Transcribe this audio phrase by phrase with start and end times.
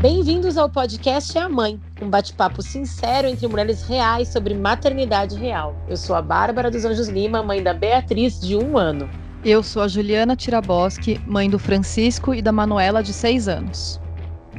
[0.00, 5.74] Bem-vindos ao podcast É a Mãe, um bate-papo sincero entre mulheres reais sobre maternidade real.
[5.88, 9.10] Eu sou a Bárbara dos Anjos Lima, mãe da Beatriz, de um ano.
[9.44, 14.00] Eu sou a Juliana Tiraboski, mãe do Francisco e da Manuela, de seis anos.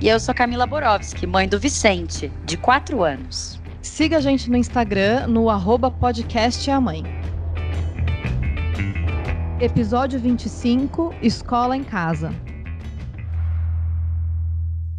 [0.02, 3.62] E eu sou Camila Borowski, mãe do Vicente, de quatro anos.
[3.82, 7.02] Siga a gente no Instagram, no arroba podcast é a mãe.
[9.62, 12.30] Episódio 25, Escola em Casa.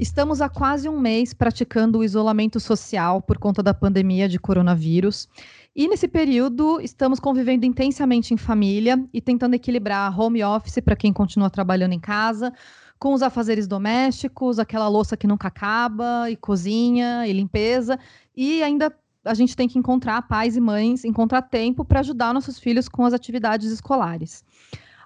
[0.01, 5.29] Estamos há quase um mês praticando o isolamento social por conta da pandemia de coronavírus.
[5.77, 11.13] E nesse período, estamos convivendo intensamente em família e tentando equilibrar home office para quem
[11.13, 12.51] continua trabalhando em casa,
[12.99, 17.99] com os afazeres domésticos, aquela louça que nunca acaba, e cozinha, e limpeza,
[18.35, 18.91] e ainda
[19.23, 23.05] a gente tem que encontrar pais e mães, encontrar tempo para ajudar nossos filhos com
[23.05, 24.43] as atividades escolares.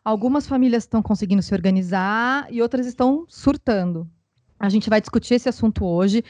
[0.04, 4.08] Algumas famílias estão conseguindo se organizar e outras estão surtando.
[4.58, 6.24] A gente vai discutir esse assunto hoje,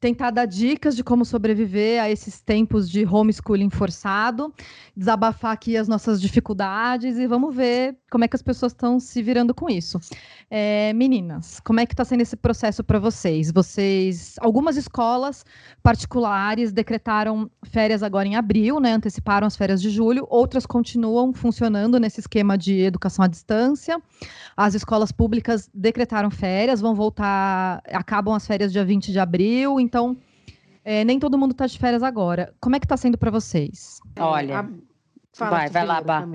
[0.00, 4.52] tentar dar dicas de como sobreviver a esses tempos de homeschooling forçado,
[4.96, 9.22] desabafar aqui as nossas dificuldades e vamos ver como é que as pessoas estão se
[9.22, 10.00] virando com isso.
[10.50, 13.52] É, meninas, como é que está sendo esse processo para vocês?
[13.52, 15.44] Vocês, algumas escolas
[15.82, 18.92] particulares decretaram férias agora em abril, né?
[18.92, 20.26] Anteciparam as férias de julho.
[20.28, 24.02] Outras continuam funcionando nesse esquema de educação à distância.
[24.56, 29.78] As escolas públicas decretaram férias, vão voltar, acabam as férias dia 20 de abril.
[29.78, 30.16] Então,
[30.84, 32.52] é, nem todo mundo está de férias agora.
[32.60, 34.00] Como é que está sendo para vocês?
[34.18, 34.68] Olha,
[35.38, 36.26] vai, vai lá, Bá.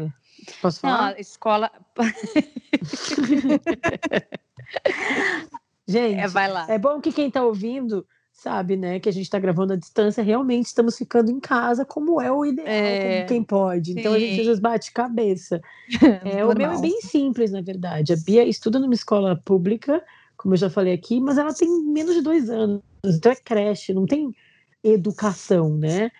[0.61, 1.11] Posso falar?
[1.11, 1.71] Não, escola.
[5.87, 6.67] gente, é, vai lá.
[6.69, 8.05] é bom que quem está ouvindo
[8.35, 12.21] sabe, né, que a gente está gravando à distância, realmente estamos ficando em casa, como
[12.21, 13.93] é o ideal, é, como quem pode.
[13.93, 13.99] Sim.
[13.99, 15.61] Então a gente às vezes bate cabeça.
[16.23, 18.13] é, o meu é bem simples, na verdade.
[18.13, 20.03] A Bia estuda numa escola pública,
[20.35, 23.93] como eu já falei aqui, mas ela tem menos de dois anos, então é creche,
[23.93, 24.35] não tem
[24.83, 26.11] educação, né?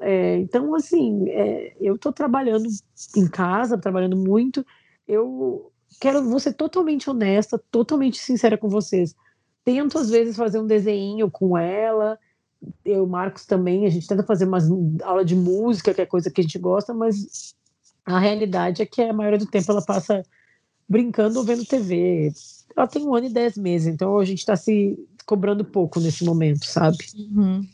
[0.00, 2.68] É, então, assim, é, eu estou trabalhando
[3.16, 4.64] em casa, trabalhando muito.
[5.06, 5.70] Eu
[6.00, 9.14] quero ser totalmente honesta, totalmente sincera com vocês.
[9.64, 12.18] Tento, às vezes, fazer um desenho com ela.
[12.84, 14.58] Eu, Marcos também, a gente tenta fazer uma
[15.02, 17.54] aula de música, que é coisa que a gente gosta, mas
[18.04, 20.22] a realidade é que a maioria do tempo ela passa
[20.88, 22.32] brincando ou vendo TV.
[22.76, 26.24] Ela tem um ano e dez meses, então a gente está se cobrando pouco nesse
[26.24, 26.98] momento, sabe?
[27.16, 27.66] Uhum.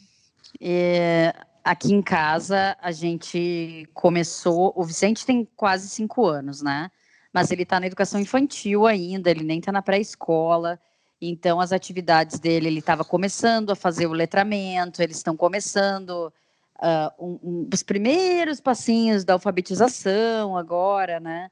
[0.61, 1.35] É,
[1.69, 4.73] aqui em casa a gente começou.
[4.75, 6.91] O Vicente tem quase cinco anos, né?
[7.33, 10.81] Mas ele está na educação infantil ainda, ele nem está na pré-escola.
[11.21, 16.33] Então, as atividades dele, ele estava começando a fazer o letramento, eles estão começando
[16.79, 21.51] uh, um, um, os primeiros passinhos da alfabetização agora, né?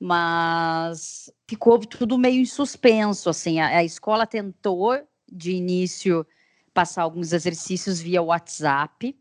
[0.00, 3.60] Mas ficou tudo meio em suspenso, assim.
[3.60, 4.98] A, a escola tentou,
[5.30, 6.26] de início,
[6.72, 9.14] passar alguns exercícios via WhatsApp,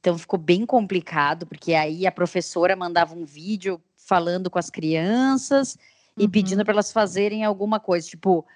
[0.00, 5.76] então ficou bem complicado, porque aí a professora mandava um vídeo falando com as crianças
[6.16, 6.30] e uhum.
[6.30, 8.46] pedindo para elas fazerem alguma coisa, tipo,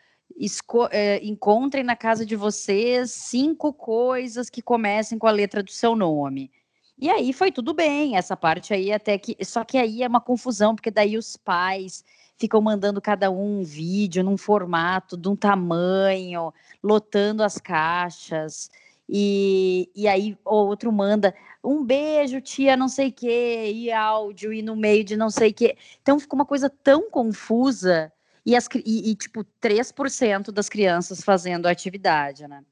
[0.91, 5.95] é, encontrem na casa de vocês cinco coisas que comecem com a letra do seu
[5.95, 6.51] nome.
[6.99, 9.37] E aí foi tudo bem, essa parte aí até que.
[9.45, 12.05] Só que aí é uma confusão, porque daí os pais
[12.37, 18.71] ficam mandando cada um um vídeo num formato, de um tamanho, lotando as caixas.
[19.09, 24.63] E, e aí outro manda um beijo, tia, não sei o quê, e áudio, e
[24.63, 25.77] no meio de não sei o quê.
[26.03, 28.13] Então ficou uma coisa tão confusa,
[28.47, 32.63] e, as, e, e tipo, 3% das crianças fazendo a atividade, né?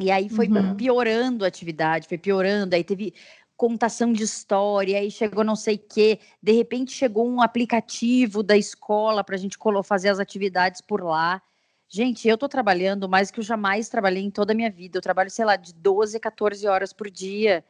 [0.00, 0.74] E aí foi uhum.
[0.74, 3.12] piorando a atividade, foi piorando, aí teve
[3.56, 8.56] contação de história, aí chegou não sei o quê, de repente chegou um aplicativo da
[8.56, 11.40] escola para a gente fazer as atividades por lá.
[11.94, 14.96] Gente, eu tô trabalhando mais que eu jamais trabalhei em toda a minha vida.
[14.96, 17.62] Eu trabalho, sei lá, de 12 a 14 horas por dia.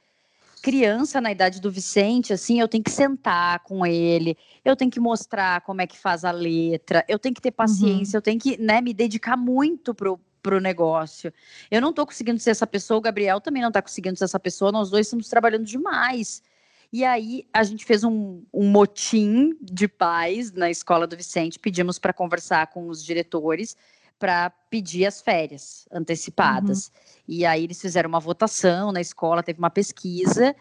[0.63, 5.01] Criança na idade do Vicente, assim, eu tenho que sentar com ele, eu tenho que
[5.01, 7.57] mostrar como é que faz a letra, eu tenho que ter uhum.
[7.57, 8.19] paciência, uhum.
[8.19, 11.35] eu tenho que, né, me dedicar muito pro, pro negócio.
[11.69, 14.39] Eu não tô conseguindo ser essa pessoa, o Gabriel também não tá conseguindo ser essa
[14.39, 16.45] pessoa, nós dois estamos trabalhando demais.
[16.93, 21.99] E aí a gente fez um, um motim de pais na escola do Vicente, pedimos
[21.99, 23.77] para conversar com os diretores
[24.19, 26.87] para pedir as férias antecipadas.
[26.87, 26.93] Uhum.
[27.29, 30.55] E aí eles fizeram uma votação na escola, teve uma pesquisa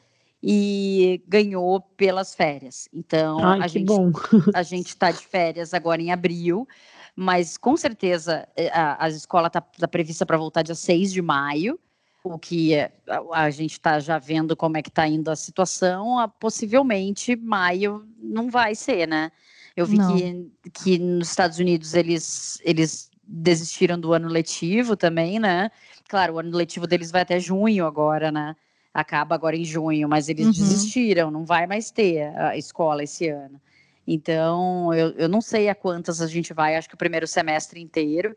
[0.44, 2.90] e ganhou pelas férias.
[2.94, 3.92] Então Ai, a, gente,
[4.54, 6.68] a gente está de férias agora em abril,
[7.16, 11.22] mas com certeza eh, a, a escola está tá prevista para voltar dia 6 de
[11.22, 11.80] maio.
[12.24, 12.90] O que a,
[13.34, 18.08] a gente está já vendo como é que está indo a situação, a, possivelmente maio
[18.18, 19.32] não vai ser, né?
[19.76, 25.72] Eu vi que, que nos Estados Unidos eles, eles desistiram do ano letivo também, né?
[26.10, 28.56] Claro, o ano letivo deles vai até junho agora, né?
[28.94, 30.52] Acaba agora em junho, mas eles uhum.
[30.52, 33.60] desistiram, não vai mais ter a escola esse ano.
[34.06, 37.80] Então, eu, eu não sei a quantas a gente vai, acho que o primeiro semestre
[37.80, 38.36] inteiro.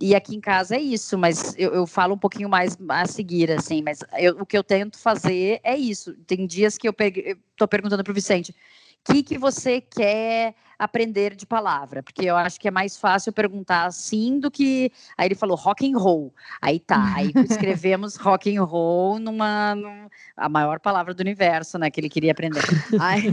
[0.00, 3.50] E aqui em casa é isso, mas eu, eu falo um pouquinho mais a seguir,
[3.50, 6.14] assim, mas eu, o que eu tento fazer é isso.
[6.24, 8.54] Tem dias que eu estou perguntando para o Vicente,
[9.08, 12.02] o que, que você quer aprender de palavra?
[12.02, 14.92] Porque eu acho que é mais fácil perguntar assim do que.
[15.16, 16.32] Aí ele falou rock and roll.
[16.60, 19.74] Aí tá, aí escrevemos rock and roll numa,
[20.36, 21.90] a maior palavra do universo, né?
[21.90, 22.62] Que ele queria aprender.
[23.00, 23.24] Aí,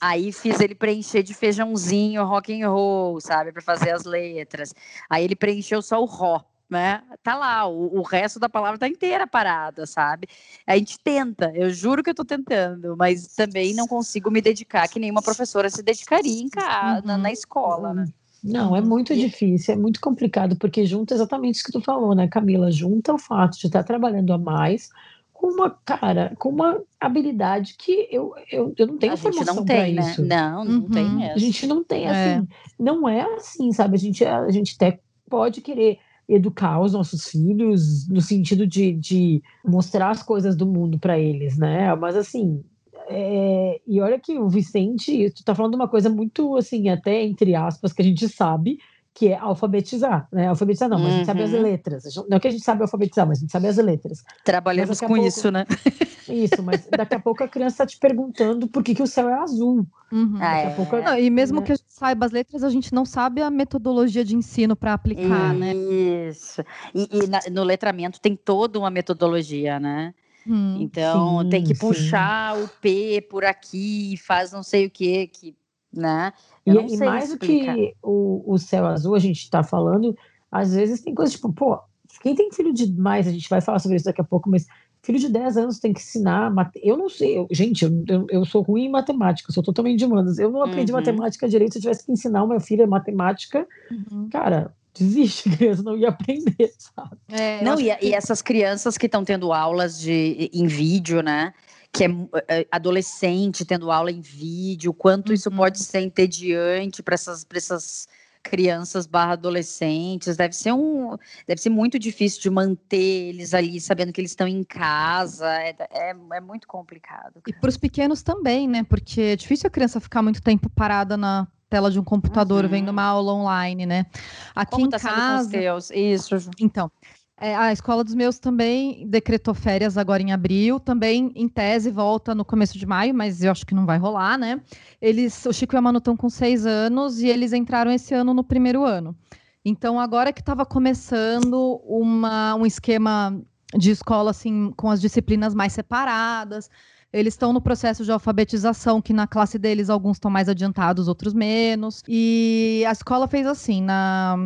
[0.00, 4.74] aí fiz ele preencher de feijãozinho rock and roll, sabe, para fazer as letras.
[5.10, 7.02] Aí ele preencheu só o ró né?
[7.22, 10.28] Tá lá, o, o resto da palavra tá inteira parada, sabe?
[10.66, 14.88] A gente tenta, eu juro que eu tô tentando, mas também não consigo me dedicar
[14.88, 17.06] que nenhuma professora se dedicaria em casa, uhum.
[17.06, 18.06] na, na, escola, né?
[18.44, 22.28] Não, é muito difícil, é muito complicado, porque junta exatamente isso que tu falou, né,
[22.28, 22.70] Camila?
[22.70, 24.90] Junta o fato de estar trabalhando a mais
[25.32, 29.64] com uma, cara, com uma habilidade que eu, eu, eu não tenho a formação não
[29.64, 30.02] tem, né?
[30.02, 30.24] isso.
[30.24, 30.90] Não, não uhum.
[30.90, 31.34] tem mesmo.
[31.34, 32.10] A gente não tem, é.
[32.10, 32.46] assim, é.
[32.78, 33.94] não é assim, sabe?
[33.94, 35.98] A gente, a gente até pode querer
[36.28, 41.56] educar os nossos filhos no sentido de, de mostrar as coisas do mundo para eles,
[41.56, 41.94] né?
[41.94, 42.62] Mas assim,
[43.08, 47.54] é, e olha que o Vicente, tu tá falando uma coisa muito assim, até entre
[47.54, 48.78] aspas, que a gente sabe,
[49.18, 50.46] que é alfabetizar, né?
[50.46, 51.62] Alfabetizar não, mas a gente sabe as uhum.
[51.62, 52.04] letras.
[52.28, 54.22] Não que a gente sabe alfabetizar, mas a gente sabe as letras.
[54.44, 55.66] Trabalhamos com pouco, isso, né?
[56.28, 59.30] Isso, mas daqui a pouco a criança está te perguntando por que, que o céu
[59.30, 59.86] é azul.
[60.12, 60.36] Uhum.
[60.38, 60.74] Ah, é.
[60.74, 61.66] pouco, não, e mesmo né?
[61.66, 64.92] que a gente saiba as letras, a gente não sabe a metodologia de ensino para
[64.92, 65.58] aplicar, isso.
[65.58, 65.74] né?
[65.74, 66.64] Isso.
[66.94, 70.12] E, e na, no letramento tem toda uma metodologia, né?
[70.46, 72.64] Hum, então sim, tem que puxar sim.
[72.64, 75.56] o P por aqui, faz não sei o que, que
[75.98, 76.32] né?
[76.64, 80.16] e, e mais do que o, o céu azul, a gente está falando,
[80.50, 81.78] às vezes tem coisas tipo, pô,
[82.22, 84.66] quem tem filho de mais, a gente vai falar sobre isso daqui a pouco, mas
[85.02, 86.52] filho de 10 anos tem que ensinar.
[86.76, 90.04] Eu não sei, eu, gente, eu, eu, sou ruim em matemática, eu sou totalmente de
[90.04, 90.38] humanas.
[90.38, 90.98] Eu não aprendi uhum.
[90.98, 91.72] matemática direito.
[91.72, 94.28] Se eu tivesse que ensinar uma filha matemática, uhum.
[94.30, 97.16] cara, desiste, criança não ia aprender, sabe?
[97.28, 98.06] É, não, e, que...
[98.06, 101.52] e essas crianças que estão tendo aulas de, em vídeo, né?
[101.92, 102.08] Que é,
[102.48, 105.34] é, adolescente tendo aula em vídeo, quanto uhum.
[105.34, 108.06] isso pode ser entediante para essas, essas
[108.42, 114.12] crianças barra adolescentes, deve ser um, deve ser muito difícil de manter eles ali, sabendo
[114.12, 117.40] que eles estão em casa, é, é, é muito complicado.
[117.46, 118.84] E para os pequenos também, né?
[118.84, 122.70] Porque é difícil a criança ficar muito tempo parada na tela de um computador uhum.
[122.70, 124.06] vendo uma aula online, né?
[124.54, 125.50] Aqui Como em tá casa,
[125.94, 126.34] Isso.
[126.58, 126.90] Então,
[127.40, 132.34] é, a escola dos meus também decretou férias agora em abril, também em tese volta
[132.34, 134.60] no começo de maio, mas eu acho que não vai rolar, né?
[135.00, 138.34] Eles, o Chico e a Manu estão com seis anos e eles entraram esse ano
[138.34, 139.16] no primeiro ano.
[139.64, 143.40] Então agora que estava começando uma, um esquema
[143.76, 146.68] de escola assim com as disciplinas mais separadas,
[147.12, 151.32] eles estão no processo de alfabetização, que na classe deles alguns estão mais adiantados, outros
[151.32, 152.02] menos.
[152.08, 154.36] E a escola fez assim, na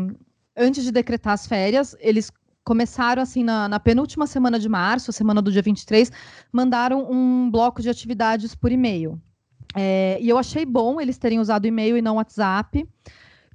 [0.56, 2.30] antes de decretar as férias, eles
[2.64, 6.10] começaram assim na, na, penúltima semana de março, semana do dia 23,
[6.52, 9.20] mandaram um bloco de atividades por e-mail.
[9.74, 12.86] É, e eu achei bom eles terem usado e-mail e não WhatsApp,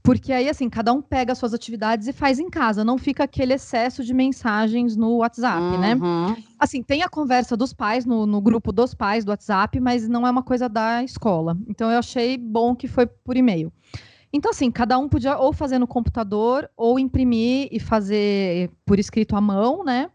[0.01, 3.23] porque aí assim, cada um pega as suas atividades e faz em casa, não fica
[3.23, 5.95] aquele excesso de mensagens no WhatsApp, né?
[5.95, 6.29] uhum.
[6.29, 6.43] né?
[6.57, 10.25] Assim, tem a conversa dos pais no, no grupo dos pais do WhatsApp, mas não
[10.25, 11.57] é uma coisa da escola.
[11.67, 13.71] Então eu achei bom que foi por e-mail.
[14.37, 19.35] Então, assim, cada um podia ou fazer no computador, ou imprimir e fazer por escrito
[19.35, 20.11] à mão, né?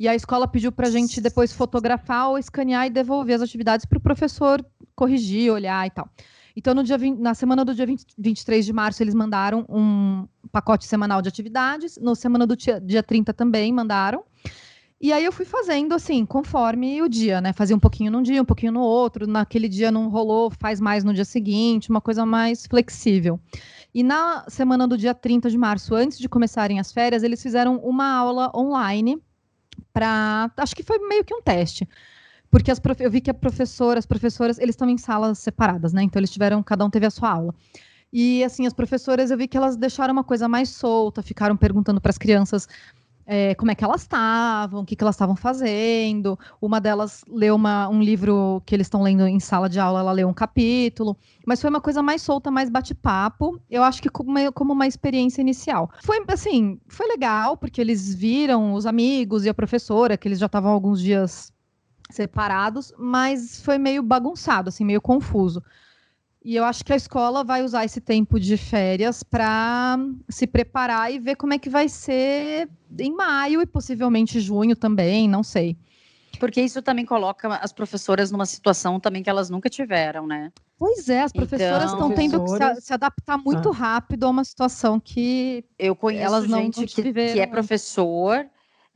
[0.00, 3.84] E a escola pediu para a gente depois fotografar ou escanear e devolver as atividades
[3.84, 4.64] para o professor
[4.96, 6.08] corrigir, olhar e tal.
[6.56, 10.26] Então, no dia 20, na semana do dia 20, 23 de março, eles mandaram um
[10.50, 11.98] pacote semanal de atividades.
[12.00, 14.24] Na semana do dia, dia 30 também mandaram.
[15.00, 17.52] E aí eu fui fazendo assim, conforme o dia, né?
[17.52, 19.28] Fazia um pouquinho num dia, um pouquinho no outro.
[19.28, 23.38] Naquele dia não rolou, faz mais no dia seguinte, uma coisa mais flexível.
[23.94, 27.76] E na semana do dia 30 de março, antes de começarem as férias, eles fizeram
[27.76, 29.22] uma aula online
[29.92, 31.88] para, acho que foi meio que um teste.
[32.50, 33.00] Porque as prof...
[33.00, 36.02] eu vi que a professora, as professoras, eles estão em salas separadas, né?
[36.02, 37.54] Então eles tiveram, cada um teve a sua aula.
[38.12, 42.00] E assim, as professoras, eu vi que elas deixaram uma coisa mais solta, ficaram perguntando
[42.00, 42.66] para as crianças
[43.30, 46.38] é, como é que elas estavam, o que, que elas estavam fazendo.
[46.62, 50.12] Uma delas leu uma, um livro que eles estão lendo em sala de aula, ela
[50.12, 51.14] leu um capítulo.
[51.46, 53.60] Mas foi uma coisa mais solta, mais bate-papo.
[53.68, 55.90] Eu acho que como uma, como uma experiência inicial.
[56.02, 60.46] Foi assim, foi legal, porque eles viram os amigos e a professora, que eles já
[60.46, 61.52] estavam alguns dias
[62.10, 65.62] separados, mas foi meio bagunçado, assim, meio confuso.
[66.48, 69.98] E eu acho que a escola vai usar esse tempo de férias para
[70.30, 75.28] se preparar e ver como é que vai ser em maio e possivelmente junho também,
[75.28, 75.76] não sei.
[76.40, 80.50] Porque isso também coloca as professoras numa situação também que elas nunca tiveram, né?
[80.78, 83.74] Pois é, as professoras estão então, tendo que se, se, adaptar muito ah.
[83.74, 88.46] rápido a uma situação que eu conheço elas não, gente que, que é professor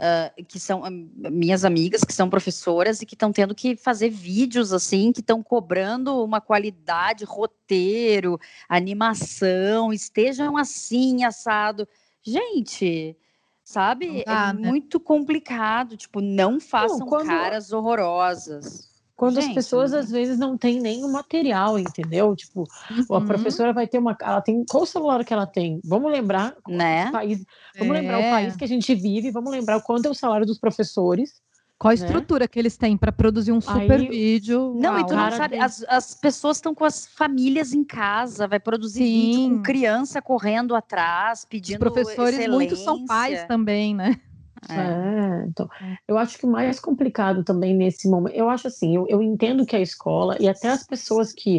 [0.03, 0.83] uh, que são
[1.31, 5.43] minhas amigas que são professoras e que estão tendo que fazer vídeos assim, que estão
[5.43, 11.87] cobrando uma qualidade, roteiro, animação, estejam assim, assado.
[12.23, 13.17] Gente,
[13.65, 14.25] sabe?
[14.25, 14.69] Dá, é né?
[14.69, 15.97] muito complicado.
[15.97, 17.29] Tipo, não façam não, quando...
[17.29, 18.92] caras horrorosas.
[19.23, 22.35] Quando Gente, as pessoas às vezes não têm nem o material, entendeu?
[22.35, 23.17] Tipo, uhum.
[23.17, 24.17] a professora vai ter uma.
[24.21, 24.65] Ela tem.
[24.69, 25.81] Qual celular que ela tem?
[25.85, 27.07] Vamos lembrar né?
[27.07, 27.45] o país.
[27.79, 28.01] Vamos é.
[28.01, 31.41] lembrar o país que a gente vive, vamos lembrar quanto é o salário dos professores.
[31.79, 32.05] Qual a né?
[32.05, 32.49] estrutura né?
[32.49, 34.75] que eles têm para produzir um super Aí, vídeo?
[34.77, 38.59] Não, e tu não sabe, as, as pessoas estão com as famílias em casa, vai
[38.59, 39.21] produzir Sim.
[39.21, 44.21] vídeo com criança correndo atrás, pedindo Os professores muitos são pais também, né?
[44.69, 44.75] É.
[44.75, 45.47] é.
[45.49, 45.69] então,
[46.07, 49.67] eu acho que o mais complicado também nesse momento, eu acho assim, eu, eu entendo
[49.67, 51.59] que a escola e até as pessoas que,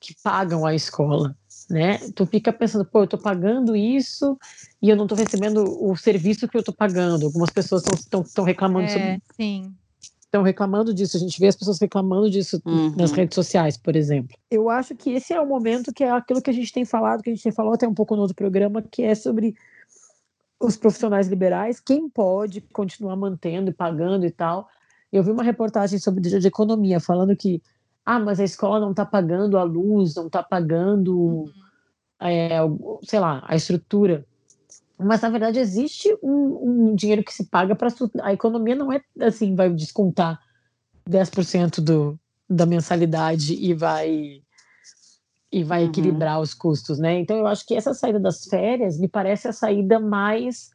[0.00, 1.36] que pagam a escola,
[1.70, 1.98] né?
[2.14, 4.36] Tu fica pensando, pô, eu tô pagando isso
[4.80, 7.26] e eu não tô recebendo o serviço que eu tô pagando.
[7.26, 9.22] Algumas pessoas estão reclamando é, sobre.
[9.36, 9.74] Sim.
[10.20, 12.94] Estão reclamando disso, a gente vê as pessoas reclamando disso uhum.
[12.96, 14.34] nas redes sociais, por exemplo.
[14.50, 17.22] Eu acho que esse é o momento que é aquilo que a gente tem falado,
[17.22, 19.54] que a gente tem falado até um pouco no outro programa, que é sobre
[20.62, 24.68] os profissionais liberais, quem pode continuar mantendo e pagando e tal.
[25.12, 27.60] Eu vi uma reportagem sobre de economia falando que,
[28.06, 31.50] ah, mas a escola não está pagando a luz, não está pagando, uhum.
[32.20, 32.58] é,
[33.02, 34.24] sei lá, a estrutura.
[34.98, 37.88] Mas na verdade existe um, um dinheiro que se paga para
[38.22, 40.40] a economia não é assim, vai descontar
[41.10, 44.42] 10% do, da mensalidade e vai
[45.52, 45.90] e vai uhum.
[45.90, 47.18] equilibrar os custos, né?
[47.20, 50.70] Então eu acho que essa saída das férias me parece a saída mais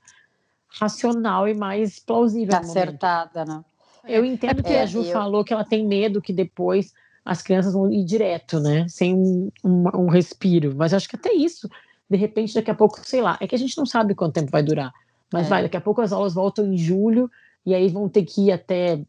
[0.79, 2.55] racional e mais plausível.
[2.55, 3.65] Acertada, né?
[4.07, 5.11] Eu entendo que é, a Ju eu...
[5.11, 6.93] falou que ela tem medo que depois
[7.25, 8.85] as crianças vão ir direto, né?
[8.87, 10.73] Sem um, um, um respiro.
[10.75, 11.67] Mas acho que até isso,
[12.09, 14.51] de repente, daqui a pouco, sei lá, é que a gente não sabe quanto tempo
[14.51, 14.93] vai durar.
[15.33, 15.49] Mas é.
[15.49, 17.29] vai, daqui a pouco as aulas voltam em julho
[17.65, 19.01] e aí vão ter que ir até.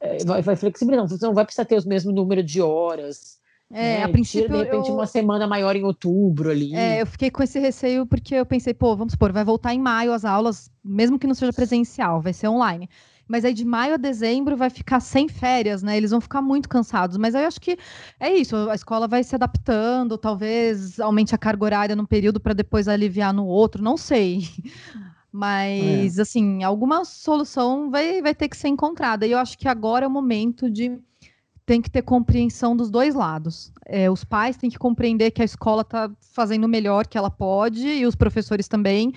[0.00, 3.37] É, vai, vai flexibilizar, você não vai precisar ter os mesmos número de horas
[3.70, 4.04] é, né?
[4.04, 4.48] a princípio.
[4.48, 4.94] de repente, eu...
[4.94, 6.74] uma semana maior em outubro ali.
[6.74, 9.78] É, eu fiquei com esse receio porque eu pensei, pô, vamos supor, vai voltar em
[9.80, 12.88] maio as aulas, mesmo que não seja presencial, vai ser online.
[13.28, 15.98] Mas aí de maio a dezembro vai ficar sem férias, né?
[15.98, 17.18] Eles vão ficar muito cansados.
[17.18, 17.76] Mas aí eu acho que
[18.18, 22.54] é isso, a escola vai se adaptando, talvez aumente a carga horária num período para
[22.54, 24.48] depois aliviar no outro, não sei.
[25.30, 26.22] Mas, é.
[26.22, 29.26] assim, alguma solução vai, vai ter que ser encontrada.
[29.26, 30.98] E eu acho que agora é o momento de
[31.68, 33.70] tem que ter compreensão dos dois lados.
[33.84, 37.30] É, os pais têm que compreender que a escola está fazendo o melhor que ela
[37.30, 39.12] pode e os professores também.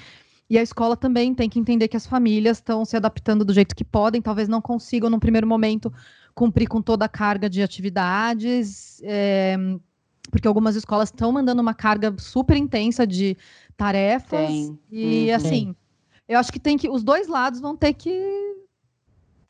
[0.50, 3.74] E a escola também tem que entender que as famílias estão se adaptando do jeito
[3.74, 5.94] que podem, talvez não consigam, num primeiro momento,
[6.36, 9.56] cumprir com toda a carga de atividades, é,
[10.30, 13.38] porque algumas escolas estão mandando uma carga super intensa de
[13.78, 14.46] tarefas.
[14.46, 14.78] Tem.
[14.92, 15.76] E, hum, assim,
[16.28, 16.90] eu acho que tem que.
[16.90, 18.12] Os dois lados vão ter que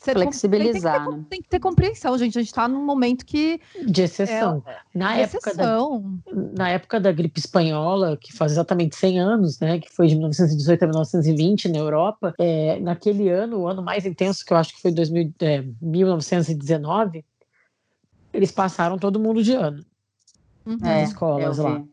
[0.02, 1.06] flexibilizar.
[1.06, 2.38] Tem que, ter, tem que, ter, compreensão, gente.
[2.38, 3.62] A gente está num momento que.
[3.86, 4.64] De exceção.
[4.66, 6.20] É, na, época exceção.
[6.26, 9.80] Da, na época da gripe espanhola, que faz exatamente 100 anos, né?
[9.80, 14.44] Que foi de 1918 a 1920 na Europa, é, naquele ano, o ano mais intenso,
[14.44, 17.24] que eu acho que foi 2000, é, 1919,
[18.34, 19.86] eles passaram todo mundo de ano.
[20.66, 20.78] Uhum.
[20.80, 21.84] Nas é, escolas lá.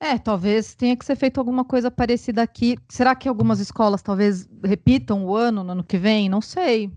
[0.00, 2.78] É, talvez tenha que ser feito alguma coisa parecida aqui.
[2.88, 6.28] Será que algumas escolas talvez repitam o ano no ano que vem?
[6.28, 6.92] Não sei.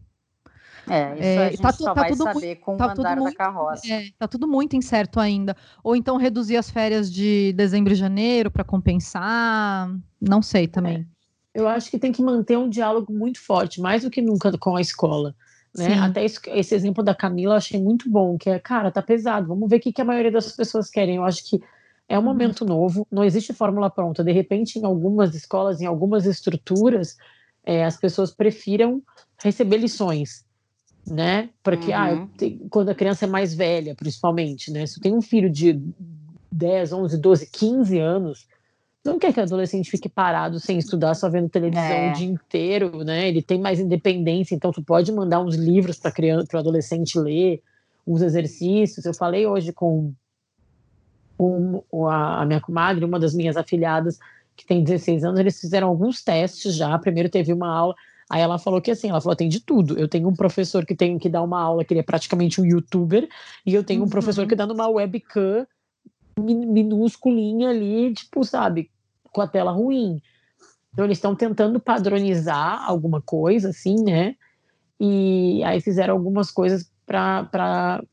[0.88, 3.16] É, isso é, a gente tá, só tá vai tudo saber com tá o andar
[3.18, 3.92] muito, da carroça.
[3.92, 5.56] É, tá tudo muito incerto ainda.
[5.84, 9.90] Ou então reduzir as férias de dezembro e janeiro para compensar.
[10.20, 11.08] Não sei também.
[11.56, 11.60] É.
[11.62, 14.76] Eu acho que tem que manter um diálogo muito forte, mais do que nunca com
[14.76, 15.36] a escola.
[15.76, 16.00] Né?
[16.00, 19.48] Até isso, esse exemplo da Camila eu achei muito bom, que é, cara, tá pesado,
[19.48, 21.16] vamos ver o que, que a maioria das pessoas querem.
[21.16, 21.62] Eu acho que
[22.12, 22.26] é um uhum.
[22.26, 24.22] momento novo, não existe fórmula pronta.
[24.22, 27.16] De repente, em algumas escolas, em algumas estruturas,
[27.64, 29.02] é, as pessoas prefiram
[29.42, 30.44] receber lições,
[31.10, 31.50] né?
[31.64, 32.30] Porque ah, uhum.
[32.42, 34.86] ah, quando a criança é mais velha, principalmente, né?
[34.86, 35.82] Se tem um filho de
[36.52, 38.46] 10, 11, 12, 15 anos,
[39.06, 42.12] não quer que o adolescente fique parado sem estudar, só vendo televisão é.
[42.12, 43.30] o dia inteiro, né?
[43.30, 47.18] Ele tem mais independência, então tu pode mandar uns livros para criança, para o adolescente
[47.18, 47.64] ler,
[48.06, 49.06] uns exercícios.
[49.06, 50.14] Eu falei hoje com
[51.48, 54.20] um, a, a minha comadre, uma das minhas afilhadas,
[54.56, 56.98] que tem 16 anos, eles fizeram alguns testes já.
[57.00, 57.96] Primeiro teve uma aula,
[58.30, 59.98] aí ela falou que assim, ela falou: tem de tudo.
[59.98, 62.66] Eu tenho um professor que tem que dar uma aula, que ele é praticamente um
[62.66, 63.28] youtuber,
[63.66, 64.10] e eu tenho um uhum.
[64.10, 65.66] professor que dá numa webcam
[66.40, 68.90] minúsculinha ali, tipo, sabe,
[69.32, 70.22] com a tela ruim.
[70.94, 74.36] Então eles estão tentando padronizar alguma coisa, assim, né?
[75.00, 78.04] E aí fizeram algumas coisas para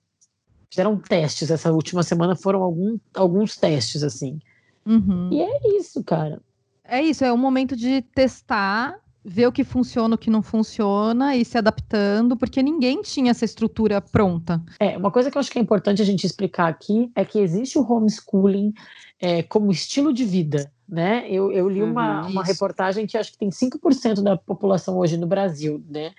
[0.70, 4.38] fizeram testes essa última semana foram algum, alguns testes assim.
[4.86, 5.28] Uhum.
[5.30, 6.40] e é isso cara.
[6.82, 11.36] É isso é o momento de testar ver o que funciona o que não funciona
[11.36, 14.62] e se adaptando porque ninguém tinha essa estrutura pronta.
[14.80, 17.38] É uma coisa que eu acho que é importante a gente explicar aqui é que
[17.38, 18.72] existe o homeschooling
[19.20, 21.26] é, como estilo de vida né?
[21.28, 25.18] Eu, eu li uma, uhum, uma reportagem que acho que tem 5% da população hoje
[25.18, 26.12] no Brasil né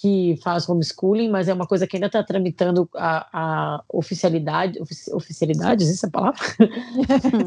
[0.00, 5.12] que faz homeschooling, mas é uma coisa que ainda está tramitando a, a oficialidade, ofici,
[5.12, 6.40] oficialidade, existe a palavra?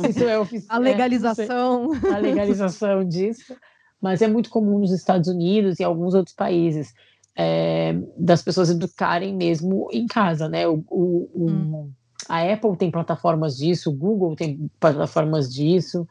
[0.10, 1.92] isso é ofici a legalização.
[1.96, 3.56] É, a legalização disso,
[4.02, 6.94] mas é muito comum nos Estados Unidos e alguns outros países
[7.38, 10.68] é, das pessoas educarem mesmo em casa, né?
[10.68, 11.92] O, o, hum.
[12.28, 16.06] A Apple tem plataformas disso, o Google tem plataformas disso,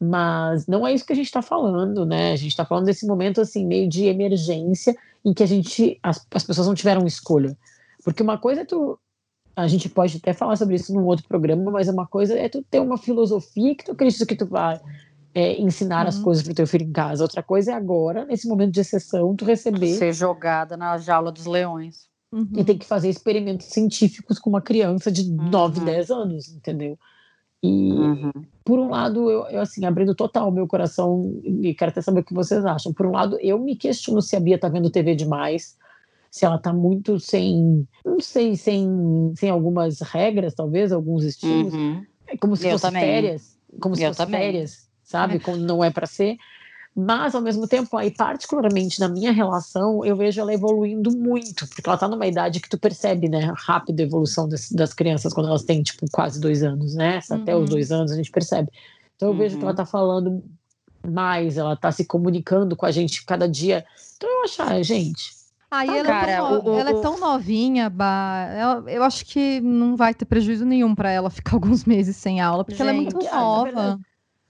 [0.00, 2.32] mas não é isso que a gente está falando, né?
[2.32, 6.24] A gente está falando desse momento assim meio de emergência em que a gente as,
[6.32, 7.58] as pessoas não tiveram escolha,
[8.04, 8.96] porque uma coisa é tu
[9.56, 12.62] a gente pode até falar sobre isso num outro programa, mas uma coisa é tu
[12.62, 14.80] ter uma filosofia que tu acredita que tu vai
[15.34, 16.08] é, ensinar uhum.
[16.08, 17.24] as coisas para o teu filho em casa.
[17.24, 21.46] Outra coisa é agora, nesse momento de exceção, tu receber ser jogada na jaula dos
[21.46, 22.06] leões.
[22.30, 22.48] Uhum.
[22.54, 25.48] E ter que fazer experimentos científicos com uma criança de uhum.
[25.48, 26.98] 9, 10 anos, entendeu?
[27.62, 28.32] E, uhum.
[28.64, 32.20] por um lado, eu, eu, assim, abrindo total o meu coração, e quero até saber
[32.20, 32.92] o que vocês acham.
[32.92, 35.76] Por um lado, eu me questiono se a Bia tá vendo TV demais,
[36.30, 41.72] se ela tá muito sem, não sei, sem, sem algumas regras, talvez, alguns estilos.
[41.72, 42.04] Uhum.
[42.28, 43.02] É como se eu fosse também.
[43.02, 44.40] férias, como se eu fosse também.
[44.40, 45.36] férias, sabe?
[45.36, 45.38] É.
[45.38, 46.36] Como não é para ser.
[46.98, 51.86] Mas, ao mesmo tempo, aí, particularmente na minha relação, eu vejo ela evoluindo muito, porque
[51.86, 55.50] ela tá numa idade que tu percebe, né, rápida a evolução das, das crianças quando
[55.50, 57.20] elas têm, tipo, quase dois anos, né?
[57.30, 57.36] Uhum.
[57.36, 57.66] Até os uhum.
[57.66, 58.70] dois anos a gente percebe.
[59.14, 59.38] Então, eu uhum.
[59.38, 59.76] vejo que ela uhum.
[59.76, 60.42] tá falando
[61.06, 63.84] mais, ela tá se comunicando com a gente cada dia.
[64.16, 65.36] Então, eu acho, ah, gente,
[65.70, 69.02] Aí ah, ela, cara, é tão, o, ela o, é tão novinha, bah, eu, eu,
[69.02, 72.78] acho que não vai ter prejuízo nenhum para ela ficar alguns meses sem aula, porque
[72.78, 74.00] gente, ela é muito nova.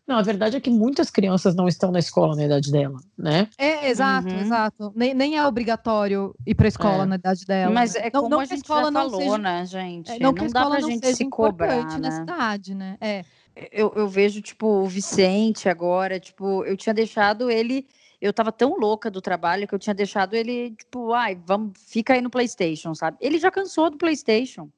[0.07, 3.49] Não, a verdade é que muitas crianças não estão na escola na idade dela, né?
[3.59, 4.40] É, exato, uhum.
[4.40, 4.92] exato.
[4.95, 7.07] Nem, nem é obrigatório ir para a escola é.
[7.07, 7.73] na idade dela.
[7.73, 8.03] Mas né?
[8.05, 10.12] é como não, não a gente escola já falou, seja, né, gente?
[10.12, 11.99] É, não, não dá pra gente se cobrar, né?
[11.99, 12.97] na cidade, né?
[13.01, 13.25] É.
[13.73, 17.87] Eu, eu vejo, tipo, o Vicente agora, tipo, eu tinha deixado ele
[18.21, 22.14] eu tava tão louca do trabalho que eu tinha deixado ele, tipo, ai, vamos, fica
[22.14, 23.19] aí no PlayStation, sabe?
[23.21, 24.71] Ele já cansou do PlayStation.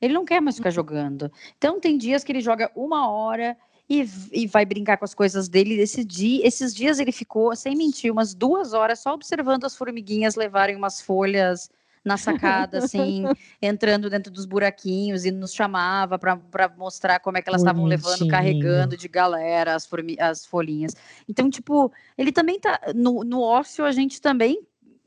[0.00, 0.74] Ele não quer mais ficar uhum.
[0.74, 1.32] jogando.
[1.56, 3.56] Então tem dias que ele joga uma hora
[3.88, 5.80] e, e vai brincar com as coisas dele.
[5.80, 10.34] Esse dia, esses dias ele ficou, sem mentir, umas duas horas só observando as formiguinhas
[10.34, 11.70] levarem umas folhas
[12.04, 13.24] na sacada, assim,
[13.60, 18.28] entrando dentro dos buraquinhos e nos chamava para mostrar como é que elas estavam levando,
[18.28, 19.88] carregando de galera as,
[20.20, 20.94] as folhinhas.
[21.28, 22.80] Então, tipo, ele também tá.
[22.94, 24.62] No, no ócio, a gente também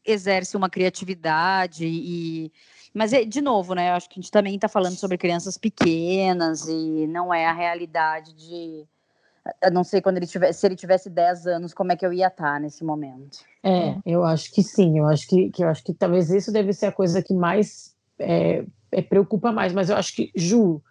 [0.05, 2.51] exerce uma criatividade e
[2.93, 3.89] mas, é, de novo, né?
[3.89, 7.53] Eu acho que a gente também está falando sobre crianças pequenas e não é a
[7.53, 8.85] realidade de.
[9.61, 12.11] Eu não sei quando ele tivesse, se ele tivesse 10 anos, como é que eu
[12.11, 13.39] ia estar tá nesse momento.
[13.63, 14.99] É, eu acho que sim.
[14.99, 17.95] Eu acho que, que eu acho que talvez isso deve ser a coisa que mais
[18.17, 19.73] é, é, preocupa mais.
[19.73, 20.81] Mas eu acho que, Ju,